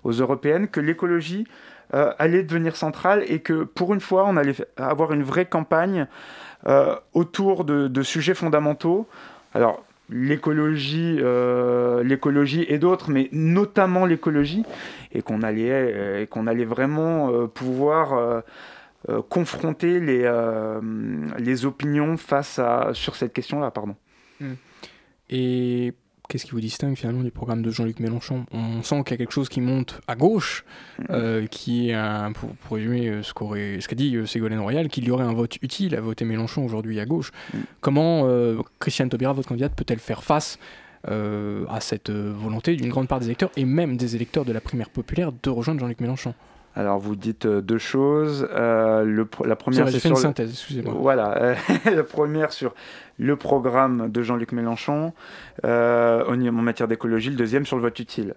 [0.02, 1.46] aux européennes, que l'écologie
[1.92, 6.08] allait devenir centrale et que pour une fois, on allait avoir une vraie campagne
[7.14, 9.06] autour de, de, sujets fondamentaux.
[9.54, 14.64] Alors, l'écologie, euh, l'écologie et d'autres, mais notamment l'écologie,
[15.12, 18.42] et qu'on allait, euh, qu'on allait vraiment euh, pouvoir
[19.28, 20.30] confronter les,
[21.38, 23.72] les opinions face à, sur cette question-là.
[23.72, 23.96] Pardon.
[25.28, 25.92] Et
[26.32, 28.46] qu'est-ce qui vous distingue finalement du programme de Jean-Luc Mélenchon?
[28.52, 30.64] On sent qu'il y a quelque chose qui monte à gauche,
[30.98, 31.46] mm.
[31.50, 35.58] qui est, un, pour, résumer ce qu'a dit Ségolène Royal, qu'il y aurait un vote
[35.60, 37.32] utile à voter Mélenchon aujourd'hui à gauche.
[37.52, 37.58] Mm.
[37.82, 38.26] Comment
[38.80, 40.58] Christiane Taubira, votre candidate, peut-elle faire face
[41.04, 44.88] à cette volonté d'une grande part des électeurs et même des électeurs de la primaire
[44.88, 46.34] populaire de rejoindre Jean-Luc Mélenchon?
[46.74, 48.48] Alors vous dites euh, deux choses.
[48.50, 50.94] Euh, le, la première, c'est sur une synthèse, excusez-moi.
[50.96, 51.54] Voilà, euh,
[51.94, 52.74] la première sur
[53.18, 55.12] le programme de Jean-Luc Mélenchon
[55.64, 57.30] en matière d'écologie.
[57.30, 58.34] Le deuxième sur le vote utile.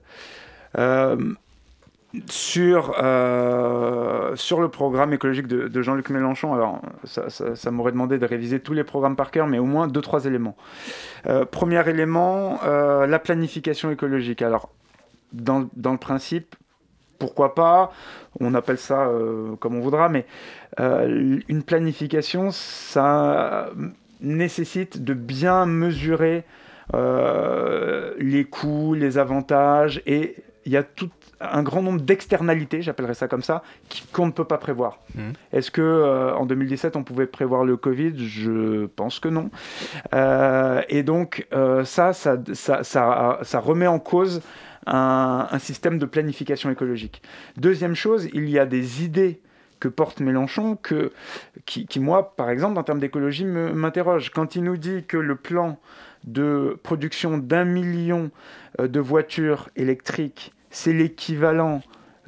[2.27, 2.95] sur,
[4.36, 8.73] sur le programme écologique de, Jean-Luc Mélenchon, alors ça, ça, m'aurait demandé de réviser tous
[8.73, 10.57] les programmes par cœur, mais au moins deux, trois éléments.
[11.51, 14.41] premier élément, la planification écologique.
[14.41, 14.69] Alors,
[15.31, 16.55] dans, dans le principe,
[17.18, 17.91] pourquoi pas,
[18.39, 20.26] on appelle ça euh, comme on voudra, mais
[20.80, 23.70] euh, une planification, ça
[24.22, 26.43] nécessite de bien mesurer
[26.93, 30.36] euh, les coûts, les avantages, et
[30.66, 31.09] il y a tout
[31.41, 33.61] un grand nombre d'externalités, j'appellerais ça comme ça,
[34.13, 34.99] qu'on ne peut pas prévoir.
[35.13, 35.22] Mmh.
[35.53, 38.13] Est-ce que en 2017 on pouvait prévoir le Covid?
[38.18, 39.51] Je pense que non.
[40.89, 41.45] et donc
[41.84, 42.84] ça ça, ça,
[43.43, 44.41] ça, remet en cause
[44.86, 47.21] un, système de planification écologique.
[47.57, 49.39] Deuxième chose, il y a des idées
[49.79, 51.11] que porte Mélenchon que,
[51.65, 54.31] qui, moi, par exemple, en termes d'écologie, m'interroge.
[54.31, 55.77] Quand il nous dit que le plan
[56.23, 58.31] de production d'un million
[58.79, 61.81] euh, de voitures électriques, c'est l'équivalent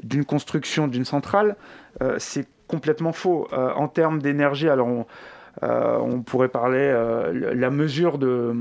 [0.03, 1.55] d'une construction d'une centrale,
[2.03, 3.47] euh, c'est complètement faux.
[3.53, 6.93] Euh, en termes d'énergie, alors on, pourrait parler,
[7.33, 8.53] la mesure de,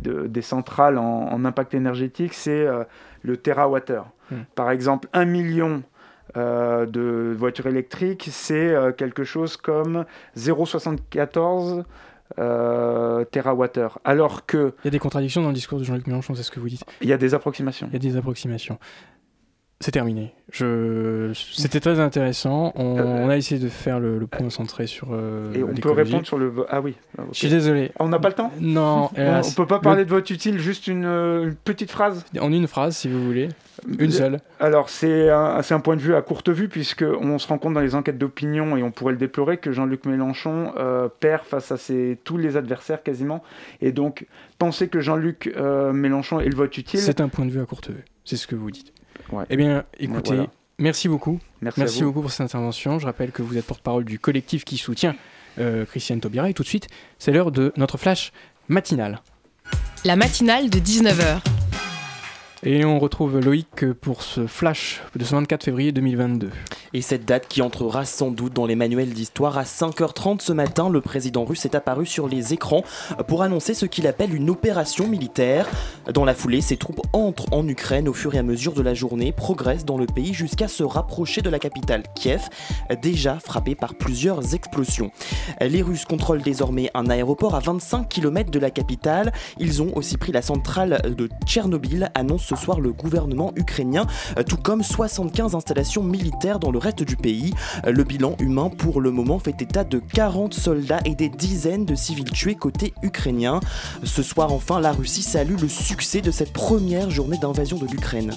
[0.00, 2.66] des centrales en, en impact énergétique, c'est
[3.22, 4.10] le terawattheure.
[4.30, 4.42] Hmm.
[4.54, 5.82] Par exemple, un million
[6.36, 10.06] euh, de voitures électriques, c'est euh, quelque chose comme
[10.36, 11.84] 0,74
[12.38, 13.24] euh,
[14.04, 14.74] Alors que...
[14.82, 16.70] Il y a des contradictions dans le discours de Jean-Luc Mélenchon, c'est ce que vous
[16.70, 16.84] dites.
[17.02, 17.88] Il y a des approximations.
[17.88, 18.78] Il y a des approximations.
[19.82, 20.32] C'est terminé.
[20.52, 21.32] Je...
[21.34, 22.72] C'était très intéressant.
[22.76, 22.98] On...
[22.98, 25.08] Euh, a essayé de faire le, point centré sur.
[25.10, 26.52] Euh, et on peut répondre sur le.
[26.68, 26.94] Ah oui.
[27.32, 27.90] Je suis désolé.
[27.98, 29.10] On n'a pas le temps Non.
[29.16, 33.08] on, peut pas parler de vote utile, juste une, petite phrase En une phrase, si
[33.08, 33.48] vous voulez.
[33.98, 34.38] Une seule.
[34.60, 37.80] Alors, c'est un, un, point de vue à courte vue, puisqu'on se rend compte dans
[37.80, 41.76] les enquêtes d'opinion, et on pourrait le déplorer, que Jean-Luc Mélenchon euh, perd face à
[41.76, 43.42] ses, tous les adversaires quasiment.
[43.80, 44.26] Et donc,
[44.60, 47.00] penser que Jean-Luc Mélenchon est le vote utile.
[47.00, 48.04] C'est un point de vue à courte vue.
[48.24, 48.92] C'est ce que vous dites.
[49.50, 50.40] Eh bien, écoutez,
[50.78, 51.38] merci beaucoup.
[51.60, 52.98] Merci, beaucoup pour cette intervention.
[52.98, 55.14] Je rappelle que vous êtes porte-parole du collectif qui soutient
[55.58, 56.50] euh, Christiane Taubira.
[56.50, 58.32] Et tout de suite, c'est l'heure de notre flash
[58.68, 59.20] matinal.
[60.04, 61.40] La matinale de 19h.
[62.64, 66.50] Et on retrouve Loïc pour ce flash de ce 24 février 2022.
[66.94, 70.90] Et cette date qui entrera sans doute dans les manuels d'histoire à 5h30 ce matin,
[70.90, 72.82] le président russe est apparu sur les écrans
[73.28, 75.66] pour annoncer ce qu'il appelle une opération militaire.
[76.12, 78.92] Dans la foulée, ses troupes entrent en Ukraine au fur et à mesure de la
[78.92, 82.42] journée, progressent dans le pays jusqu'à se rapprocher de la capitale Kiev,
[83.00, 85.12] déjà frappée par plusieurs explosions.
[85.62, 89.32] Les Russes contrôlent désormais un aéroport à 25 km de la capitale.
[89.58, 94.06] Ils ont aussi pris la centrale de Tchernobyl, annonce ce soir le gouvernement ukrainien,
[94.46, 97.54] tout comme 75 installations militaires dans le reste du pays.
[97.86, 101.94] Le bilan humain pour le moment fait état de 40 soldats et des dizaines de
[101.94, 103.60] civils tués côté ukrainien.
[104.04, 108.32] Ce soir enfin, la Russie salue le succès de cette première journée d'invasion de l'Ukraine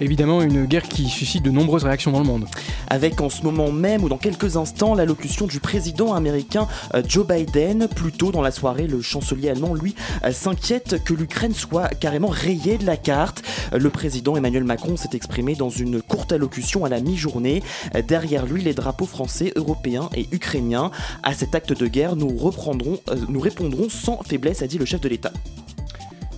[0.00, 2.46] évidemment une guerre qui suscite de nombreuses réactions dans le monde.
[2.88, 7.26] Avec en ce moment même ou dans quelques instants l'allocution du président américain euh, Joe
[7.26, 7.88] Biden.
[7.88, 9.94] Plus tôt dans la soirée, le chancelier allemand, lui,
[10.24, 13.42] euh, s'inquiète que l'Ukraine soit carrément rayée de la carte.
[13.72, 17.62] Le président Emmanuel Macron s'est exprimé dans une courte allocution à la mi-journée.
[18.06, 20.90] Derrière lui, les drapeaux français, européens et ukrainiens.
[21.22, 24.84] À cet acte de guerre, nous, reprendrons, euh, nous répondrons sans faiblesse, a dit le
[24.84, 25.32] chef de l'État.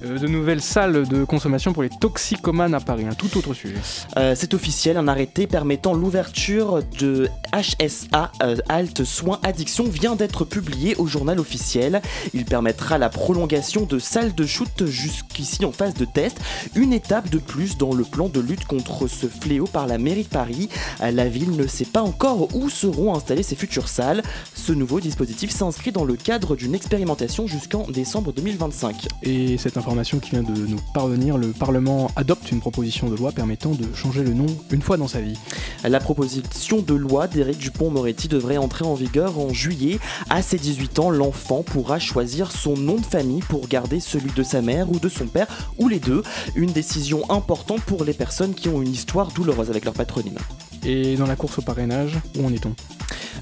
[0.05, 3.75] Euh, de nouvelles salles de consommation pour les toxicomanes à Paris, un tout autre sujet.
[4.17, 10.45] Euh, c'est officiel, un arrêté permettant l'ouverture de HSA, euh, Alt Soins Addiction, vient d'être
[10.45, 12.03] publié au journal officiel.
[12.35, 16.39] Il permettra la prolongation de salles de shoot jusqu'ici en phase de test,
[16.75, 20.25] une étape de plus dans le plan de lutte contre ce fléau par la mairie
[20.25, 20.69] de Paris.
[21.01, 24.23] La ville ne sait pas encore où seront installées ces futures salles.
[24.55, 29.09] Ce nouveau dispositif s'inscrit dans le cadre d'une expérimentation jusqu'en décembre 2025.
[29.23, 33.31] Et cette information qui vient de nous parvenir, le Parlement adopte une proposition de loi
[33.31, 35.39] permettant de changer le nom une fois dans sa vie.
[35.85, 39.99] La proposition de loi d'Éric Dupont-Moretti devrait entrer en vigueur en juillet.
[40.31, 44.43] À ses 18 ans, l'enfant pourra choisir son nom de famille pour garder celui de
[44.43, 45.47] sa mère ou de son père
[45.79, 46.23] ou les deux.
[46.57, 50.39] Une décision importante pour les personnes qui ont une histoire douloureuse avec leur patronyme.
[50.85, 52.75] Et dans la course au parrainage, où en est-on?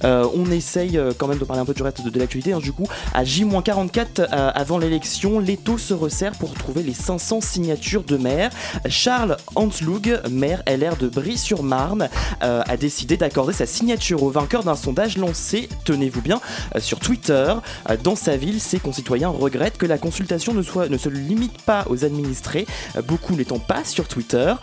[0.03, 2.53] On essaye quand même de parler un peu du reste de, l'actualité.
[2.53, 2.59] Hein.
[2.59, 8.05] du coup, à J-44 avant l'élection, les taux se resserrent pour trouver les 500 signatures
[8.05, 8.51] de maire.
[8.89, 12.09] Charles Hansloug, maire LR de Brie-sur-Marne,
[12.41, 16.41] a décidé d'accorder sa signature au vainqueur d'un sondage lancé, tenez-vous bien,
[16.79, 17.55] sur Twitter.
[18.03, 22.05] Dans sa ville, ses concitoyens regrettent que la consultation ne, ne se limite pas aux
[22.05, 22.67] administrés,
[23.07, 24.55] beaucoup n'étant pas sur Twitter.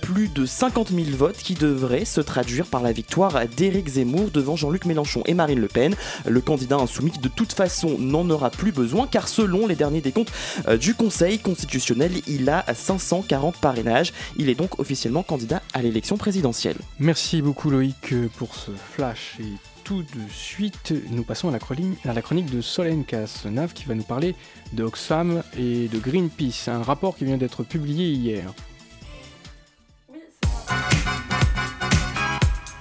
[0.00, 4.56] Plus de 50 000 votes qui devraient se traduire par la victoire d'Éric Zemmour devant
[4.56, 5.94] Jean-Luc Mélenchon et Marine Le Pen.
[6.26, 10.00] Le candidat insoumis qui de toute façon n'en aura plus besoin car selon les derniers
[10.00, 10.32] décomptes
[10.68, 14.12] euh, du Conseil constitutionnel, il a 540 parrainages.
[14.36, 16.76] Il est donc officiellement candidat à l'élection présidentielle.
[16.98, 19.52] Merci beaucoup Loïc pour ce flash et
[19.86, 23.84] tout de suite, nous passons à la, chronique, à la chronique de Solène Casse-Nav qui
[23.84, 24.34] va nous parler
[24.72, 28.52] de Oxfam et de Greenpeace, un rapport qui vient d'être publié hier.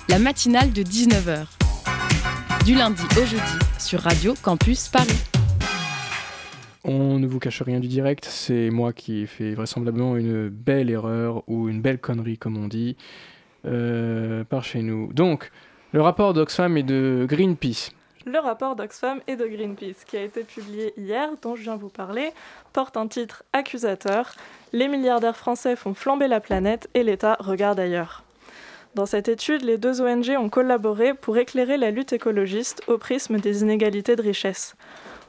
[0.10, 1.46] La matinale de 19h,
[2.66, 5.24] du lundi au jeudi sur Radio Campus Paris.
[6.84, 10.90] On ne vous cache rien du direct, c'est moi qui ai fait vraisemblablement une belle
[10.90, 12.98] erreur ou une belle connerie comme on dit
[13.66, 15.14] euh, par chez nous.
[15.14, 15.52] Donc,
[15.92, 17.92] le rapport d'Oxfam et de Greenpeace.
[18.26, 21.90] Le rapport d'Oxfam et de Greenpeace, qui a été publié hier, dont je viens vous
[21.90, 22.32] parler,
[22.74, 24.34] porte un titre accusateur
[24.74, 28.25] Les milliardaires français font flamber la planète et l'État regarde ailleurs.
[28.96, 33.42] Dans cette étude, les deux ONG ont collaboré pour éclairer la lutte écologiste au prisme
[33.42, 34.78] des inégalités de richesse.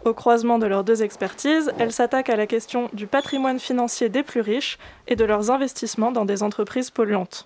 [0.05, 4.23] Au croisement de leurs deux expertises, elles s'attaquent à la question du patrimoine financier des
[4.23, 7.45] plus riches et de leurs investissements dans des entreprises polluantes.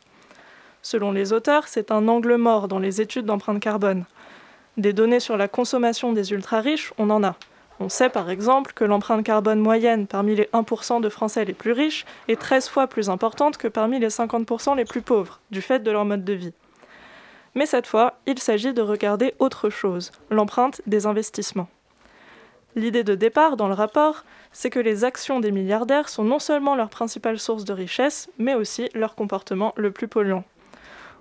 [0.82, 4.04] Selon les auteurs, c'est un angle mort dans les études d'empreinte carbone.
[4.76, 7.36] Des données sur la consommation des ultra-riches, on en a.
[7.82, 11.72] On sait par exemple que l'empreinte carbone moyenne parmi les 1% de Français les plus
[11.72, 15.78] riches est 13 fois plus importante que parmi les 50% les plus pauvres, du fait
[15.78, 16.52] de leur mode de vie.
[17.54, 21.68] Mais cette fois, il s'agit de regarder autre chose, l'empreinte des investissements.
[22.76, 26.76] L'idée de départ dans le rapport, c'est que les actions des milliardaires sont non seulement
[26.76, 30.44] leur principale source de richesse, mais aussi leur comportement le plus polluant.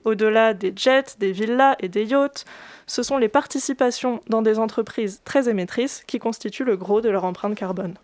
[0.06, 2.46] Au-delà des jets, des villas et des yachts,
[2.88, 7.26] ce sont les participations dans des entreprises très émettrices qui constituent le gros de leur
[7.26, 7.96] empreinte carbone.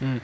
[0.00, 0.18] Hmm.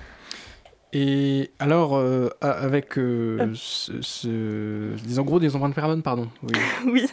[0.92, 3.54] Et alors, euh, avec euh, euh.
[3.54, 6.28] ce, en gros des empreintes carbone, pardon.
[6.42, 6.52] Oui.
[6.86, 7.06] oui.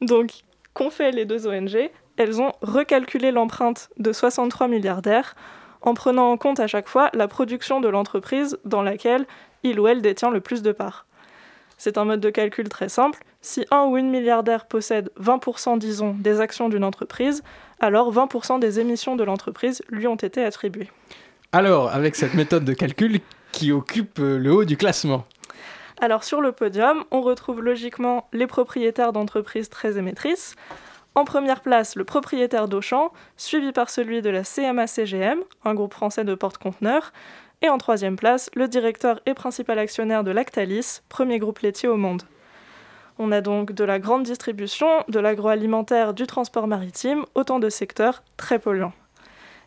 [0.00, 0.30] Donc,
[0.72, 5.34] qu'ont fait les deux ONG Elles ont recalculé l'empreinte de 63 milliardaires
[5.82, 9.26] en prenant en compte à chaque fois la production de l'entreprise dans laquelle
[9.62, 11.05] il ou elle détient le plus de parts.
[11.76, 13.22] C'est un mode de calcul très simple.
[13.40, 17.42] Si un ou une milliardaire possède 20%, disons, des actions d'une entreprise,
[17.80, 20.90] alors 20% des émissions de l'entreprise lui ont été attribuées.
[21.52, 23.20] Alors, avec cette méthode de calcul
[23.52, 25.24] qui occupe euh, le haut du classement
[26.00, 30.56] Alors, sur le podium, on retrouve logiquement les propriétaires d'entreprises très émettrices.
[31.14, 36.24] En première place, le propriétaire d'Auchan, suivi par celui de la CMA-CGM, un groupe français
[36.24, 37.12] de porte-conteneurs,
[37.62, 41.96] et en troisième place, le directeur et principal actionnaire de Lactalis, premier groupe laitier au
[41.96, 42.22] monde.
[43.18, 48.22] On a donc de la grande distribution, de l'agroalimentaire, du transport maritime, autant de secteurs
[48.36, 48.92] très polluants.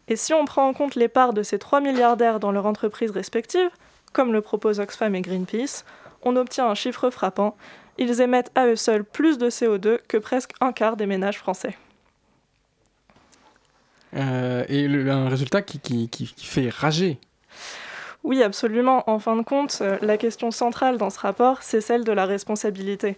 [0.07, 3.11] Et si on prend en compte les parts de ces trois milliardaires dans leurs entreprises
[3.11, 3.69] respectives,
[4.13, 5.83] comme le proposent Oxfam et Greenpeace,
[6.21, 7.55] on obtient un chiffre frappant.
[7.97, 11.75] Ils émettent à eux seuls plus de CO2 que presque un quart des ménages français.
[14.15, 17.19] Euh, et un résultat qui fait rager
[18.23, 19.09] oui, absolument.
[19.09, 22.25] En fin de compte, euh, la question centrale dans ce rapport, c'est celle de la
[22.25, 23.17] responsabilité.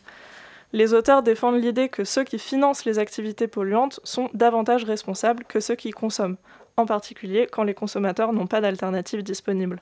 [0.74, 5.60] Les auteurs défendent l'idée que ceux qui financent les activités polluantes sont davantage responsables que
[5.60, 6.38] ceux qui consomment,
[6.78, 9.82] en particulier quand les consommateurs n'ont pas d'alternative disponible.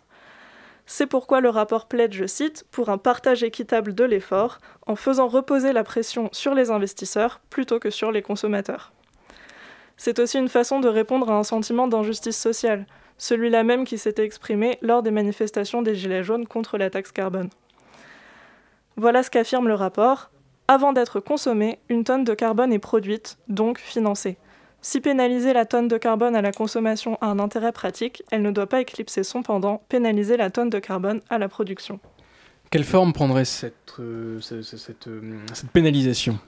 [0.87, 4.57] C'est pourquoi le rapport plaide, je cite, pour un partage équitable de l'effort,
[4.87, 8.91] en faisant reposer la pression sur les investisseurs plutôt que sur les consommateurs.
[9.97, 12.87] C'est aussi une façon de répondre à un sentiment d'injustice sociale,
[13.19, 17.49] celui-là même qui s'était exprimé lors des manifestations des Gilets jaunes contre la taxe carbone.
[18.97, 20.31] Voilà ce qu'affirme le rapport.
[20.67, 24.37] Avant d'être consommée, une tonne de carbone est produite, donc financée.
[24.81, 28.51] Si pénaliser la tonne de carbone à la consommation a un intérêt pratique, elle ne
[28.51, 31.99] doit pas éclipser son pendant, pénaliser la tonne de carbone à la production.
[32.71, 36.39] Quelle forme prendrait cette, euh, cette, euh, cette pénalisation?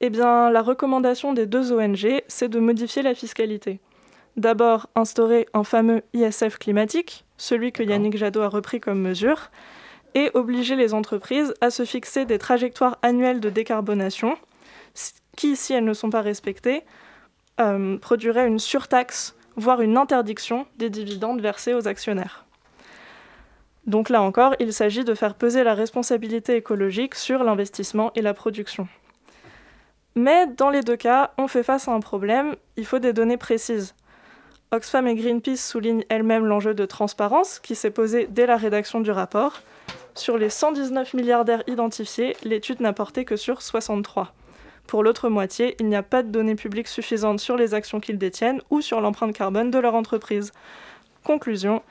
[0.00, 3.78] Eh bien, la recommandation des deux ONG, c'est de modifier la fiscalité.
[4.36, 9.50] D'abord, instaurer un fameux ISF climatique, celui que Yannick Jadot a repris comme mesure,
[10.14, 14.36] et obliger les entreprises à se fixer des trajectoires annuelles de décarbonation,
[15.36, 16.82] qui, si elles ne sont pas respectées,
[17.60, 22.44] euh, produiraient une surtaxe, voire une interdiction des dividendes versés aux actionnaires.
[23.86, 28.32] Donc là encore, il s'agit de faire peser la responsabilité écologique sur l'investissement et la
[28.32, 28.86] production.
[30.14, 33.38] Mais dans les deux cas, on fait face à un problème, il faut des données
[33.38, 33.94] précises.
[34.72, 39.10] Oxfam et Greenpeace soulignent elles-mêmes l'enjeu de transparence qui s'est posé dès la rédaction du
[39.10, 39.60] rapport.
[40.14, 44.32] Sur les 119 milliardaires identifiés, l'étude n'a porté que sur 63.
[44.86, 48.16] Pour l'autre moitié, il n'y a pas de données publiques suffisantes sur les actions qu'ils
[48.16, 50.52] détiennent ou sur l'empreinte carbone de leur entreprise.
[51.22, 51.82] Conclusion,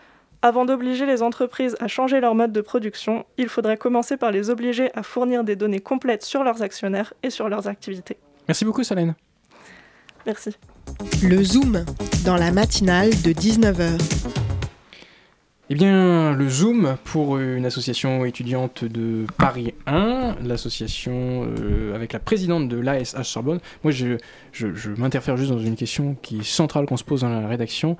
[0.42, 4.50] avant d'obliger les entreprises à changer leur mode de production, il faudrait commencer par les
[4.50, 8.18] obliger à fournir des données complètes sur leurs actionnaires et sur leurs activités.
[8.48, 9.14] Merci beaucoup Solène.
[10.26, 10.58] Merci.
[11.24, 11.86] Le Zoom,
[12.26, 13.98] dans la matinale de 19h.
[15.70, 22.20] Eh bien, le Zoom pour une association étudiante de Paris 1, l'association euh, avec la
[22.20, 23.60] présidente de l'ASH Sorbonne.
[23.84, 24.18] Moi, je,
[24.52, 27.96] je, m'interfère juste dans une question qui est centrale qu'on se pose dans la rédaction.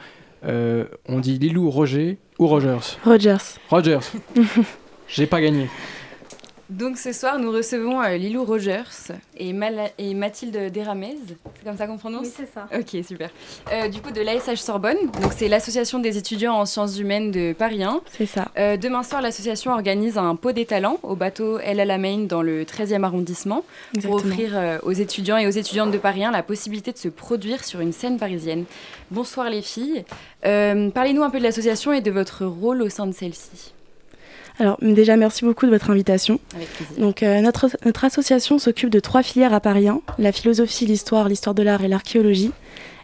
[0.46, 2.98] Euh, on dit Lilou Roger ou Rogers?
[3.06, 3.58] Rogers.
[3.70, 4.12] Rogers.
[5.08, 5.70] J'ai pas gagné.
[6.72, 11.18] Donc ce soir, nous recevons euh, Lilou Rogers et, Mathilde Deramez.
[11.28, 12.66] C'est comme ça qu'on prononce Oui, c'est ça.
[12.74, 13.30] Ok, super.
[13.74, 14.96] Euh, du coup, de l'ASH Sorbonne.
[15.22, 18.00] Donc c'est l'association des étudiants en sciences humaines de Paris 1.
[18.14, 18.48] C'est ça.
[18.58, 22.64] Euh, demain soir, l'association organise un pot des talents au bateau El Alamein dans le
[22.64, 23.66] 13e arrondissement
[24.02, 27.66] pour offrir aux étudiants et aux étudiantes de Paris 1 la possibilité de se produire
[27.66, 28.64] sur une scène parisienne.
[29.12, 30.06] Bonsoir les filles.
[30.42, 33.74] Parlez-nous un peu de l'association et de votre rôle au sein de celle-ci.
[34.62, 36.40] Alors déjà, merci beaucoup de votre invitation.
[36.56, 36.96] Avec plaisir.
[37.00, 41.28] Donc euh, notre, notre association s'occupe de trois filières à Paris 1, la philosophie, l'histoire,
[41.28, 42.52] l'histoire de l'art et l'archéologie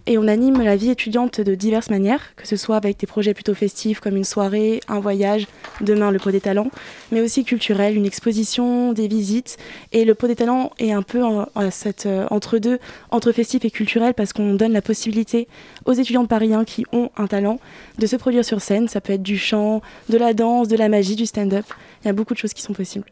[0.08, 3.34] et on anime la vie étudiante de diverses manières, que ce soit avec des projets
[3.34, 5.48] plutôt festifs comme une soirée, un voyage,
[5.82, 6.72] demain le pot des talents,
[7.12, 9.58] mais aussi culturel, une exposition, des visites.
[9.92, 12.80] Et le pot des talents est un peu euh, entre deux,
[13.12, 15.50] entre festif et culturel, parce qu'on donne la possibilité
[15.86, 17.60] aux étudiants parisiens qui ont un talent
[17.98, 18.88] de se produire sur scène.
[18.88, 21.66] Ça peut être du chant, de la danse, de la magie, du stand-up.
[22.04, 23.06] Il y a beaucoup de choses qui sont possibles.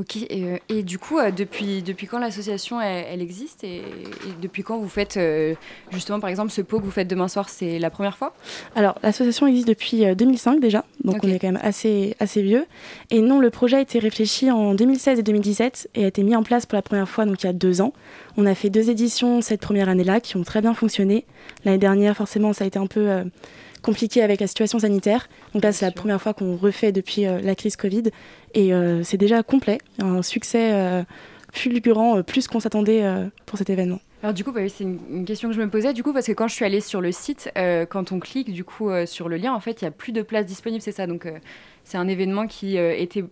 [0.00, 3.82] Ok, et, euh, du coup, euh, depuis, depuis quand l'association elle, existe et,
[4.40, 5.54] depuis quand vous faites euh,
[5.92, 8.32] justement par exemple ce pot que vous faites demain soir, c'est la première fois?
[8.74, 12.64] Alors l'association existe depuis 2005 déjà, donc on est quand même assez, assez vieux.
[13.10, 16.34] Et non, le projet a été réfléchi en 2016 et 2017 et a été mis
[16.34, 17.92] en place pour la première fois donc il y a deux ans.
[18.38, 21.26] On a fait deux éditions cette première année-là qui ont très bien fonctionné.
[21.66, 23.22] L'année dernière, forcément, ça a été un peu
[23.82, 25.28] compliqué avec la situation sanitaire.
[25.54, 28.04] Donc là, c'est la première fois qu'on refait depuis la crise Covid.
[28.54, 31.02] Et euh, c'est déjà complet, un succès euh,
[31.52, 33.04] fulgurant, euh, plus qu'on s'attendait
[33.46, 34.00] pour cet événement.
[34.22, 36.32] Alors du coup, bah c'est une, question que je me posais du coup parce que
[36.32, 37.50] quand je suis allée sur le site,
[37.88, 40.20] quand on clique du coup sur le lien, en fait, il y a plus de
[40.20, 41.06] places disponibles, c'est ça.
[41.06, 41.26] Donc
[41.84, 43.24] c'est un événement qui était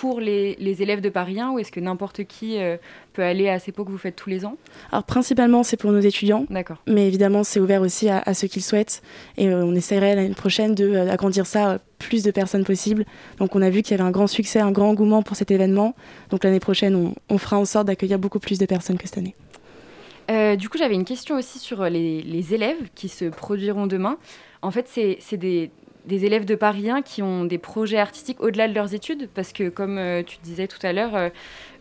[0.00, 2.76] pour les, élèves de Paris 1 ou est-ce que n'importe qui euh,
[3.14, 4.56] peut aller à ces pots que vous faites tous les ans?
[4.92, 6.46] Alors principalement c'est pour nos étudiants.
[6.50, 6.76] D'accord.
[6.86, 9.02] Mais évidemment c'est ouvert aussi à, ceux qui le souhaitent
[9.36, 13.06] et euh, on essaierait l'année prochaine d'agrandir euh, ça plus de personnes possible.
[13.38, 15.50] Donc on a vu qu'il y avait un grand succès, un grand engouement pour cet
[15.50, 15.96] événement.
[16.30, 20.56] Donc l'année prochaine on, fera en sorte d'accueillir beaucoup plus de personnes que cette année.
[20.56, 24.16] du coup, j'avais une question aussi sur les, les, élèves qui se produiront demain.
[24.62, 25.70] En fait, c'est des,
[26.08, 29.52] des élèves de Paris 1 qui ont des projets artistiques au-delà de leurs études, parce
[29.52, 31.28] que comme euh, tu disais tout à l'heure, euh,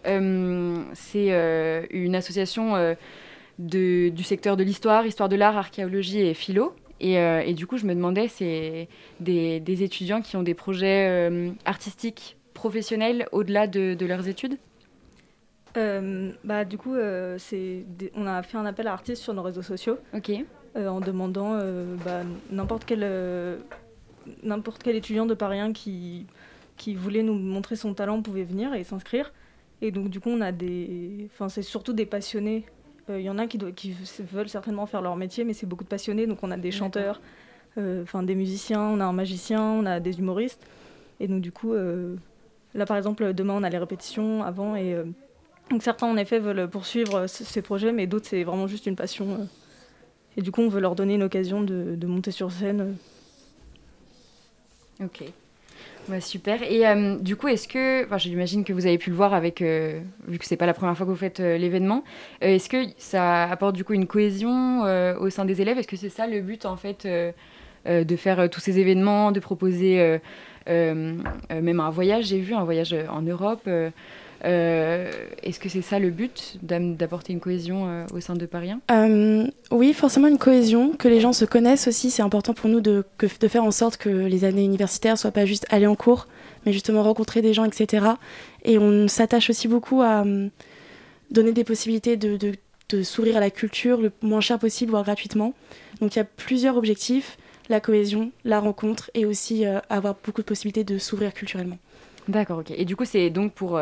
[0.05, 1.31] euh, c'est
[1.89, 2.95] une association
[3.57, 6.75] du secteur de l'histoire, histoire de l'art, archéologie et philo.
[6.99, 8.87] Et, du coup, je me demandais, c'est
[9.19, 14.57] des, étudiants qui ont des projets artistiques professionnels au-delà de, leurs études?
[15.75, 19.97] Bah, du coup, on a fait un appel à artistes sur nos réseaux sociaux.
[20.75, 21.57] En demandant
[22.05, 23.03] bah, n'importe quel
[24.43, 26.25] n'importe quel étudiant de Paris 1 qui,
[26.77, 29.33] qui voulait nous montrer son talent pouvait venir et s'inscrire.
[29.81, 31.29] Et donc, du coup, on a des.
[31.33, 32.65] Enfin, c'est surtout des passionnés.
[33.09, 33.95] Il euh, y en a qui, qui
[34.31, 36.27] veulent certainement faire leur métier, mais c'est beaucoup de passionnés.
[36.27, 37.21] Donc, on a des chanteurs,
[37.77, 40.65] euh, enfin, des musiciens, on a un magicien, on a des humoristes.
[41.19, 42.15] Et donc, du coup, euh,
[42.73, 44.75] là, par exemple, demain, on a les répétitions avant.
[44.75, 44.95] Et
[45.69, 49.47] donc, certains, en effet, veulent poursuivre ces projets, mais d'autres, c'est vraiment juste une passion.
[50.37, 52.95] et du coup, on veut leur donner une occasion de, de monter sur scène
[55.03, 55.23] Ok.
[56.07, 56.63] Bah, super.
[56.63, 59.61] Et euh, du coup, est-ce que, enfin, j'imagine que vous avez pu le voir avec,
[59.61, 62.03] euh, vu que c'est pas la première fois que vous faites euh, l'événement,
[62.39, 64.81] est-ce que ça apporte du coup une cohésion
[65.19, 65.77] au sein des élèves?
[65.77, 67.07] Est-ce que c'est ça le but en fait
[67.85, 70.19] de faire tous ces événements, de proposer
[70.67, 72.25] même un voyage?
[72.25, 73.67] J'ai vu un voyage en Europe.
[74.45, 75.11] Euh,
[75.41, 79.47] est-ce que c'est ça le but, d'apporter une cohésion euh, au sein de Paris euh,
[79.71, 82.11] Oui, forcément une cohésion, que les gens se connaissent aussi.
[82.11, 85.45] C'est important pour nous de, de, faire en sorte que les années universitaires soient pas
[85.45, 86.27] juste aller en cours,
[86.65, 88.05] mais justement rencontrer des gens, etc.
[88.63, 90.23] Et on s'attache aussi beaucoup à
[91.31, 92.53] donner des possibilités de, de,
[92.89, 95.53] de s'ouvrir à la culture le moins cher possible, voire gratuitement.
[95.99, 97.37] Donc il y a plusieurs objectifs
[97.69, 101.77] la cohésion, la rencontre et aussi avoir beaucoup de possibilités de s'ouvrir culturellement.
[102.29, 102.71] D'accord, ok.
[102.71, 103.77] Et du coup, c'est donc pour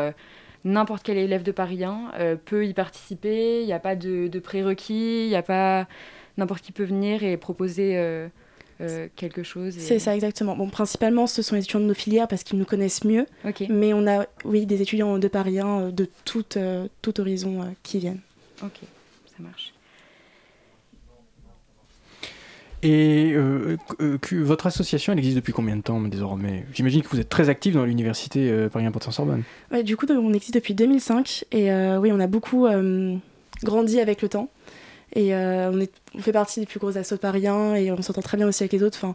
[0.66, 3.62] n'importe quel élève de Paris 1 peut y participer.
[3.62, 5.86] Il n'y a pas de, de prérequis, il n'y a pas
[6.36, 8.28] n'importe qui peut venir et proposer
[8.80, 9.74] euh, quelque chose.
[9.78, 10.54] C'est ça, exactement.
[10.54, 13.26] Bon, principalement, ce sont les étudiants de nos filières parce qu'ils nous connaissent mieux.
[13.70, 17.74] Mais on a, oui, des étudiants de Paris 1 euh, de tout, euh, tout horizon
[17.82, 18.20] qui viennent.
[18.62, 18.80] Ok,
[19.26, 19.72] ça marche.
[22.88, 23.34] Et
[24.32, 26.64] votre association, elle existe depuis combien de temps désormais?
[26.72, 29.42] J'imagine que vous êtes très actif dans l'université Paris 1 Sorbonne.
[29.72, 32.66] Ouais, du coup, on existe depuis 2005 et oui, on a beaucoup
[33.62, 34.50] grandi avec le temps.
[35.14, 38.48] Et euh, on, fait partie des plus gros assos pariens et on s'entend très bien
[38.48, 38.98] aussi avec les autres.
[38.98, 39.14] Enfin,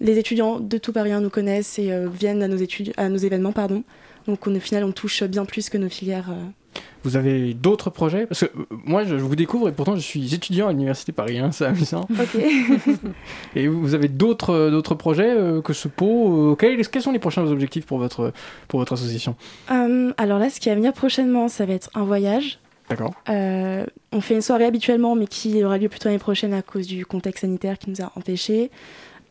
[0.00, 3.18] les étudiants de tout Paris nous connaissent et euh, viennent à nos, études, à nos
[3.18, 3.52] événements.
[3.52, 3.82] Pardon.
[4.26, 6.30] Donc on, au final, on touche bien plus que nos filières.
[6.76, 6.80] Euh.
[7.04, 8.26] Vous avez d'autres projets?
[8.26, 11.66] Parce que moi, je vous découvre et pourtant, je suis étudiant à l'université Paris, c'est
[11.66, 12.06] amusant.
[12.10, 12.40] Ok.
[13.56, 17.86] et vous avez d'autres, d'autres projets que ce pot quels, quels, sont les prochains objectifs
[17.86, 18.32] pour votre,
[18.68, 19.34] pour votre association?
[19.68, 22.58] Alors là, ce qui va venir prochainement, ça va être un voyage.
[22.88, 23.14] D'accord.
[23.28, 26.86] Euh, on fait une soirée habituellement, mais qui aura lieu plutôt l'année prochaine à cause
[26.86, 28.70] du contexte sanitaire qui nous a empêchés.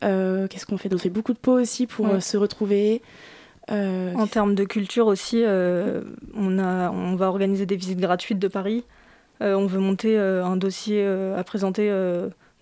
[0.03, 0.91] Euh, qu'est-ce qu'on fait?
[0.93, 3.01] On fait beaucoup de pots aussi pour euh, se retrouver.
[3.71, 8.83] En termes de culture aussi, on, a, on va organiser des visites gratuites de Paris.
[9.39, 11.89] on veut monter un dossier à présenter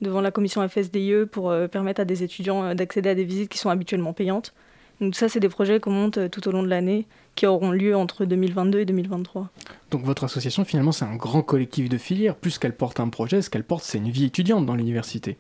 [0.02, 3.70] devant la commission FSDIE pour permettre à des étudiants d'accéder à des visites qui sont
[3.70, 4.54] habituellement payantes.
[5.02, 7.06] Donc ça, c'est des projets qu'on monte tout au long de l'année
[7.36, 9.50] qui auront lieu entre 2022 et 2023.
[9.92, 12.36] Donc votre association, finalement, c'est un grand collectif de filières.
[12.36, 15.38] Plus qu'elle porte un projet, ce qu'elle porte, c'est une vie étudiante dans l'université.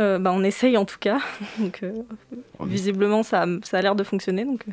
[0.00, 1.18] Euh, bah, on essaye en tout cas.
[1.58, 1.92] donc, euh,
[2.60, 4.44] visiblement, ça, ça a l'air de fonctionner.
[4.44, 4.64] Donc...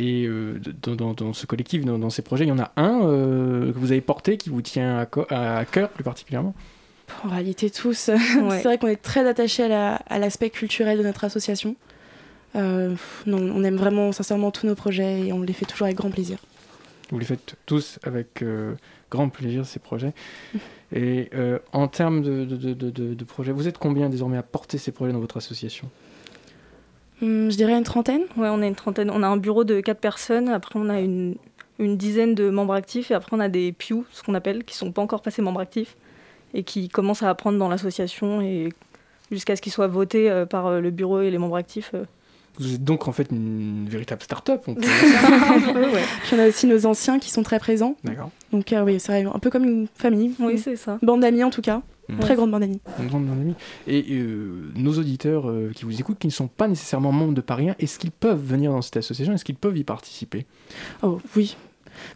[0.00, 0.58] Euh.
[0.58, 3.92] Et dans, dans, ce collectif, dans, ces projets, il y en a un que vous
[3.92, 6.54] avez porté qui vous tient à, à cœur plus particulièrement?
[7.24, 7.96] En réalité, tous.
[8.16, 11.76] c'est vrai qu'on est très attachés à l'aspect culturel de notre association.
[12.56, 12.94] Euh,
[13.26, 16.10] non, on aime vraiment sincèrement tous nos projets et on les fait toujours avec grand
[16.10, 16.38] plaisir.
[17.10, 18.74] Vous les faites tous avec euh,
[19.10, 20.12] grand plaisir, ces projets.
[20.92, 24.78] Et euh, en termes de, de, de, de, projets, vous êtes combien désormais à porter
[24.78, 25.90] ces projets dans votre association?
[27.22, 28.22] Hum, Je dirais une trentaine.
[28.36, 29.10] Oui, on a une trentaine.
[29.10, 30.48] On a un bureau de quatre personnes.
[30.48, 31.36] Après, on a une,
[31.78, 33.10] une dizaine de membres actifs.
[33.10, 35.42] Et après, on a des PIU, ce qu'on appelle, qui ne sont pas encore passés
[35.42, 35.96] membres actifs
[36.54, 38.70] et qui commencent à apprendre dans l'association et
[39.30, 41.92] jusqu'à ce qu'ils soient votés par le bureau et les membres actifs.
[42.58, 44.62] Vous êtes donc en fait une véritable start-up.
[44.66, 44.82] On peut
[46.32, 47.96] on a aussi nos anciens qui sont très présents.
[48.04, 48.30] D'accord.
[48.52, 50.34] Donc euh, oui, c'est un peu comme une famille.
[50.38, 50.98] Oui, c'est ça.
[51.02, 51.82] Bande d'amis en tout cas.
[52.08, 52.18] Mmh.
[52.20, 52.80] Très grande bande d'amis.
[53.00, 53.54] Une grande bande d'amis.
[53.86, 57.40] Et euh, nos auditeurs euh, qui vous écoutent, qui ne sont pas nécessairement membres de
[57.40, 59.34] Paris 1, est-ce qu'ils peuvent venir dans cette association?
[59.34, 60.46] Est-ce qu'ils peuvent y participer?
[61.02, 61.56] Oh oui.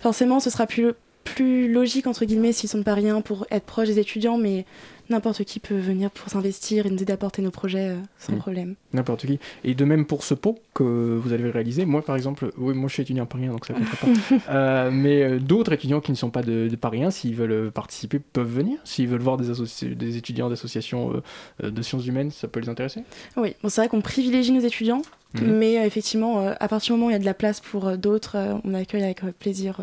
[0.01, 0.93] Forcément, ce sera plus,
[1.25, 4.65] plus logique, entre guillemets, s'ils sont de Paris 1 pour être proches des étudiants, mais
[5.11, 8.33] n'importe qui peut venir pour s'investir et nous aider à porter nos projets euh, sans
[8.33, 8.39] mmh.
[8.39, 8.75] problème.
[8.93, 9.39] N'importe qui.
[9.65, 11.85] Et de même pour ce pot que vous allez réaliser.
[11.85, 14.07] Moi, par exemple, oui, moi je suis étudiant parisien, donc ça compte pas.
[14.51, 18.19] Euh, mais euh, d'autres étudiants qui ne sont pas de, de Paris s'ils veulent participer,
[18.19, 18.79] peuvent venir.
[18.85, 19.47] S'ils veulent voir des,
[19.95, 21.23] des étudiants d'associations
[21.63, 23.03] de sciences humaines, ça peut les intéresser
[23.37, 25.03] Oui, bon, c'est vrai qu'on privilégie nos étudiants,
[25.35, 25.45] mmh.
[25.45, 28.37] mais effectivement, à partir du moment où il y a de la place pour d'autres,
[28.65, 29.81] on accueille avec plaisir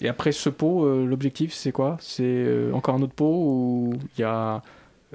[0.00, 1.96] et après ce pot, euh, l'objectif c'est quoi?
[2.00, 4.62] C'est euh, encore un autre pot ou il y a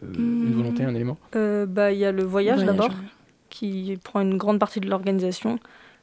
[0.03, 0.57] euh, une hmm.
[0.57, 1.17] volonté, un élément?
[1.33, 2.91] Bah, Il y a le voyage, d'abord,
[3.49, 5.59] qui prend une grande partie de l'organisation.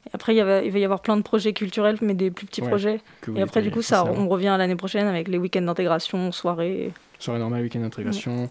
[0.06, 2.32] Et après, il, y va, il va y avoir plein de projets culturels, mais des
[2.32, 3.00] plus petits projets.
[3.36, 6.92] Et après, du coup, ça, on revient à l'année prochaine avec les week-ends d'intégration, soirées.
[7.18, 8.50] Soirée normale, week-end d'intégration,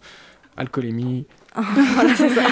[0.55, 1.25] alcoolémie.
[1.55, 2.43] voilà, c'est ça.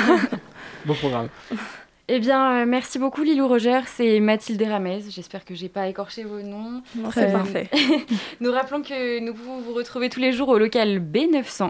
[0.86, 1.30] bon programme.
[2.12, 5.04] Eh bien, euh, merci beaucoup Lilou Roger, c'est Mathilde Ramez.
[5.10, 6.82] J'espère que j'ai pas écorché vos noms.
[7.14, 7.70] C'est parfait.
[8.42, 11.70] nous rappelons que nous pouvons vous retrouver tous les jours au local B901.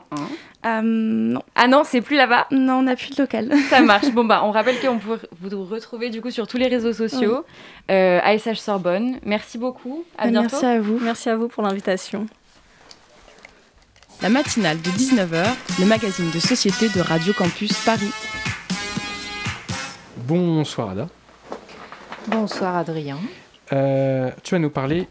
[0.66, 1.42] Euh, non.
[1.56, 3.54] Ah non, c'est plus là-bas Non, on n'a plus de local.
[3.70, 4.12] Ça marche.
[4.12, 7.44] Bon bah, on rappelle qu'on peut vous retrouver du coup sur tous les réseaux sociaux.
[7.92, 9.20] Euh, ASH Sorbonne.
[9.26, 10.06] Merci beaucoup.
[10.18, 10.48] À bientôt.
[10.52, 11.00] Merci à vous.
[11.02, 12.28] Merci à vous pour l'invitation.
[14.22, 15.46] La matinale de 19h,
[15.82, 18.12] le magazine de société de Radio Campus Paris.
[20.30, 21.08] Bonsoir Ada.
[22.28, 23.18] Bonsoir Adrien.
[23.74, 25.08] Euh, tu vas nous parler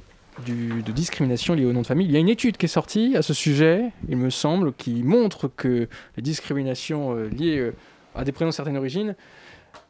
[0.47, 2.07] de discrimination liée au nom de famille.
[2.07, 5.03] Il y a une étude qui est sortie à ce sujet, il me semble, qui
[5.03, 7.75] montre que les discriminations euh, liées euh,
[8.15, 9.17] à des prénoms de certaines origines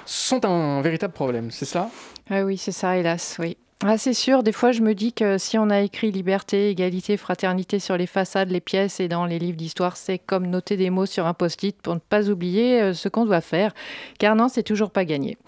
[0.06, 1.90] sont un véritable problème, c'est ça?
[2.30, 3.58] Ah Oui, c'est ça, hélas, oui.
[3.84, 7.16] Ah, c'est sûr, des fois je me dis que si on a écrit liberté, égalité,
[7.16, 10.90] fraternité sur les façades, les pièces et dans les livres d'histoire, c'est comme noter des
[10.90, 13.72] mots sur un post-it pour ne pas oublier euh, ce qu'on doit faire,
[14.18, 15.38] car non, c'est toujours pas gagné.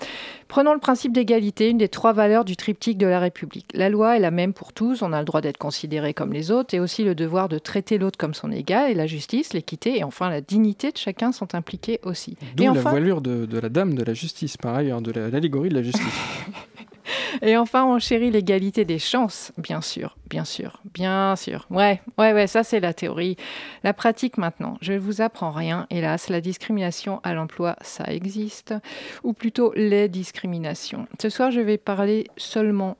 [0.46, 3.66] Prenons le principe d'égalité, une des trois valeurs du triptyque de la République.
[3.74, 6.52] La loi est la même pour tous, on a le droit d'être considéré comme les
[6.52, 9.98] autres et aussi le devoir de traiter l'autre comme son égal, et la justice, l'équité
[9.98, 12.36] et enfin la dignité de chacun sont impliqués aussi.
[12.54, 15.82] D'où la voilure de, la dame de la justice, par ailleurs, de l'allégorie de la
[15.82, 16.04] justice.
[17.42, 21.66] Et enfin, on chérit l'égalité des chances, bien sûr, bien sûr, bien sûr.
[21.70, 23.36] Ouais, ouais, ouais, ça c'est la théorie.
[23.84, 28.74] La pratique maintenant, je ne vous apprends rien, hélas, la discrimination à l'emploi, ça existe,
[29.22, 31.06] ou plutôt les discriminations.
[31.20, 32.96] Ce soir, je vais parler seulement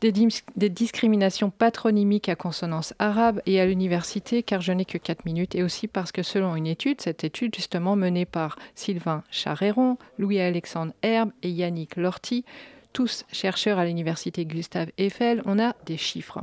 [0.00, 0.12] des,
[0.68, 5.62] discriminations patronymiques à consonance arabe et à l'université, car je n'ai que 4 minutes, et
[5.62, 11.30] aussi parce que selon une étude, cette étude justement menée par Sylvain Charéron, Louis-Alexandre Herbe
[11.42, 12.44] et Yannick Lorty,
[12.92, 16.40] tous chercheurs à l'université Gustave Eiffel, on a des chiffres.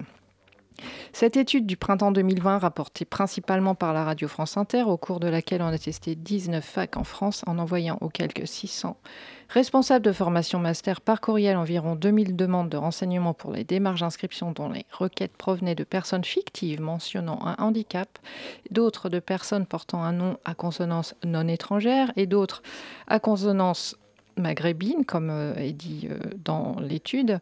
[1.12, 5.28] Cette étude du printemps 2020, rapportée principalement par la radio France Inter, au cours de
[5.28, 8.98] laquelle on a testé 19 facs en France en envoyant aux quelques 600
[9.50, 14.52] responsables de formation master par courriel environ 2000 demandes de renseignements pour les démarches d'inscription
[14.52, 18.20] dont les requêtes provenaient de personnes fictives mentionnant un handicap,
[18.72, 22.62] d'autres de personnes portant un nom à consonance non étrangère et d'autres
[23.08, 23.96] à consonance
[24.38, 27.40] maghrébine, comme euh, est dit euh, dans l'étude,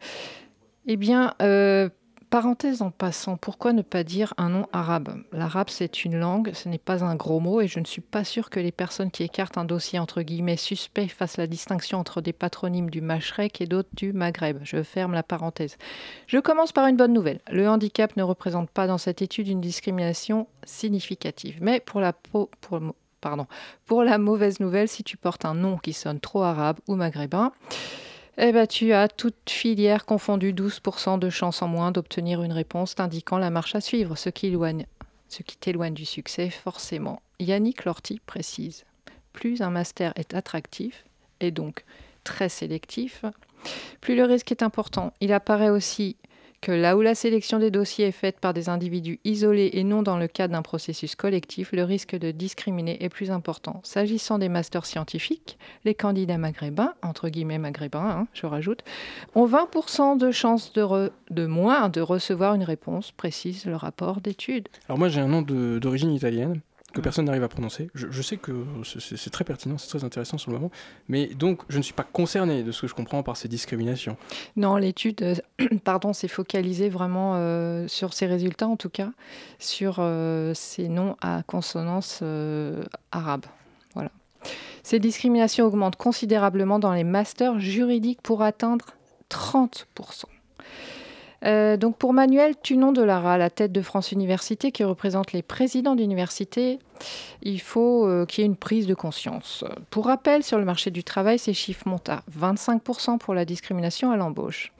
[0.87, 1.89] eh bien, euh,
[2.29, 5.23] parenthèse en passant, pourquoi ne pas dire un nom arabe?
[5.31, 8.23] L'arabe, c'est une langue, ce n'est pas un gros mot, et je ne suis pas
[8.23, 12.21] sûre que les personnes qui écartent un dossier entre guillemets suspect fassent la distinction entre
[12.21, 14.59] des patronymes du Machrek et d'autres du Maghreb.
[14.63, 15.77] Je ferme la parenthèse.
[16.27, 17.39] Je commence par une bonne nouvelle.
[17.49, 22.49] Le handicap ne représente pas dans cette étude une discrimination significative, mais pour la, pour,
[23.85, 27.51] pour la mauvaise nouvelle, si tu portes un nom qui sonne trop arabe ou maghrébin,
[28.37, 32.95] eh ben, tu as toute filière confondue 12% de chances en moins d'obtenir une réponse
[32.95, 34.55] t'indiquant la marche à suivre, ce qui,
[35.29, 37.21] ce qui t'éloigne du succès forcément.
[37.39, 38.85] Yannick Lorty précise,
[39.31, 41.05] plus un master est attractif,
[41.39, 41.85] et donc
[42.23, 43.23] très sélectif,
[44.01, 45.13] plus le risque est important.
[45.21, 46.17] Il apparaît aussi
[46.61, 50.01] que là où la sélection des dossiers est faite par des individus isolés et non
[50.01, 53.81] dans le cadre d'un processus collectif, le risque de discriminer est plus important.
[53.83, 58.83] S'agissant des masters scientifiques, les candidats maghrébins, entre guillemets maghrébins, hein, je rajoute,
[59.35, 64.67] ont 20% de chances de, de moins de recevoir une réponse, précise le rapport d'études.
[64.87, 66.61] Alors moi j'ai un nom d'origine italienne
[66.95, 67.89] que personne n'arrive à prononcer.
[67.93, 70.71] Je, sais que c'est très pertinent, c'est très intéressant sur le moment,
[71.07, 74.17] mais donc je ne suis pas concerné de ce que je comprends par ces discriminations.
[74.55, 75.35] Non, l'étude, euh,
[75.83, 79.11] pardon, s'est focalisée vraiment euh, sur ces résultats, en tout cas,
[79.59, 82.23] sur euh, ces noms à consonance
[83.11, 83.45] arabe.
[83.93, 84.09] Voilà.
[84.83, 88.85] Ces discriminations augmentent considérablement dans les masters juridiques pour atteindre
[89.29, 90.25] 30%.
[91.45, 95.43] Euh, donc pour Manuel Tunon de Lara, la tête de France Université, qui représente les
[95.43, 96.79] présidents d'université,
[97.41, 99.63] il faut euh, qu'il y ait une prise de conscience.
[99.89, 104.11] Pour rappel, sur le marché du travail, ces chiffres montent à 25% pour la discrimination
[104.11, 104.71] à l'embauche.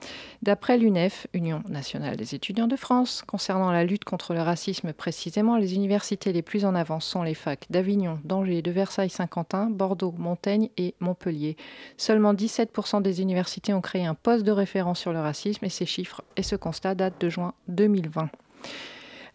[0.42, 5.56] D'après l'UNEF, Union nationale des étudiants de France, concernant la lutte contre le racisme précisément,
[5.56, 10.68] les universités les plus en avance sont les facs d'Avignon, d'Angers, de Versailles-Saint-Quentin, Bordeaux, Montaigne
[10.76, 11.56] et Montpellier.
[11.96, 15.86] Seulement 17% des universités ont créé un poste de référence sur le racisme et ces
[15.86, 18.28] chiffres et ce constat datent de juin 2020.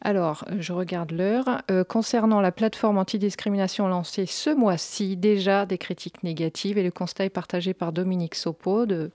[0.03, 1.61] Alors, je regarde l'heure.
[1.69, 7.29] Euh, concernant la plateforme antidiscrimination lancée ce mois-ci, déjà des critiques négatives et le constat
[7.29, 9.11] partagé par Dominique Sopo de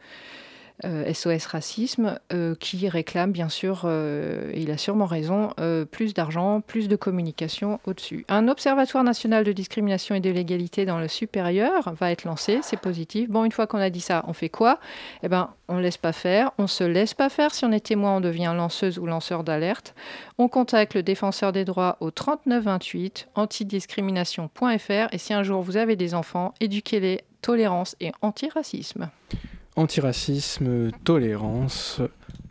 [0.83, 5.51] SOS euh, Racisme, euh, qui réclame bien sûr, euh, et il a sûrement raison,
[5.91, 8.25] plus d'argent, plus de communication au-dessus.
[8.29, 12.79] Un observatoire national de discrimination et de l'égalité dans le supérieur va être lancé, c'est
[12.79, 13.29] positif.
[13.29, 14.79] Bon, une fois qu'on a dit ça, on fait quoi?
[15.23, 17.55] Eh bien, on ne laisse pas faire, on se laisse pas faire.
[17.55, 19.95] Si on est témoin, on devient lanceuse ou lanceur d'alerte.
[20.39, 25.97] On contacte le défenseur des droits au 3928, antidiscrimination.fr, et si un jour vous avez
[25.97, 29.09] des enfants, éduquez-les, tolérance et antiracisme
[29.77, 32.01] antiracisme, tolérance.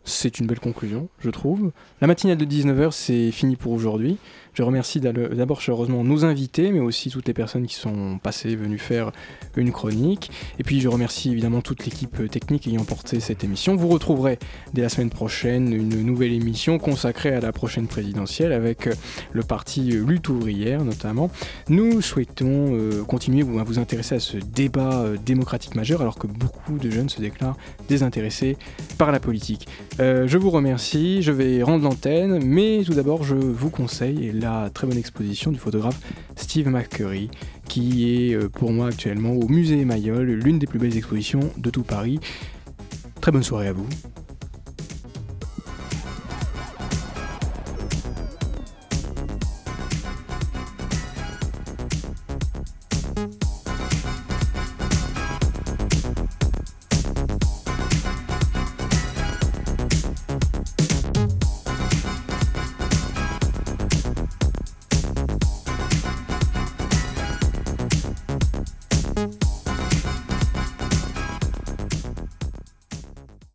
[0.04, 1.72] C'est une belle conclusion, je trouve.
[2.00, 4.18] La matinale de 19h, c'est fini pour aujourd'hui.
[4.56, 8.78] Je remercie d'abord chaleureusement nos invités, mais aussi toutes les personnes qui sont passées, venues
[8.78, 9.12] faire
[9.54, 10.30] une chronique.
[10.58, 13.76] Et puis je remercie évidemment toute l'équipe technique ayant porté cette émission.
[13.76, 14.38] Vous retrouverez
[14.72, 18.88] dès la semaine prochaine une nouvelle émission consacrée à la prochaine présidentielle avec
[19.32, 21.30] le parti Lutte ouvrière notamment.
[21.68, 26.26] Nous souhaitons euh, continuer à vous intéresser à ce débat euh, démocratique majeur alors que
[26.26, 27.58] beaucoup de jeunes se déclarent
[27.90, 28.56] désintéressés
[28.96, 29.68] par la politique.
[30.00, 34.32] Euh, je vous remercie, je vais rendre l'antenne, mais tout d'abord je vous conseille, et
[34.72, 36.00] très bonne exposition du photographe
[36.36, 37.30] Steve McCurry,
[37.68, 41.70] qui est euh, pour moi actuellement au musée Mayol, l'une des plus belles expositions de
[41.70, 42.20] tout Paris.
[43.20, 43.86] Très bonne soirée à vous.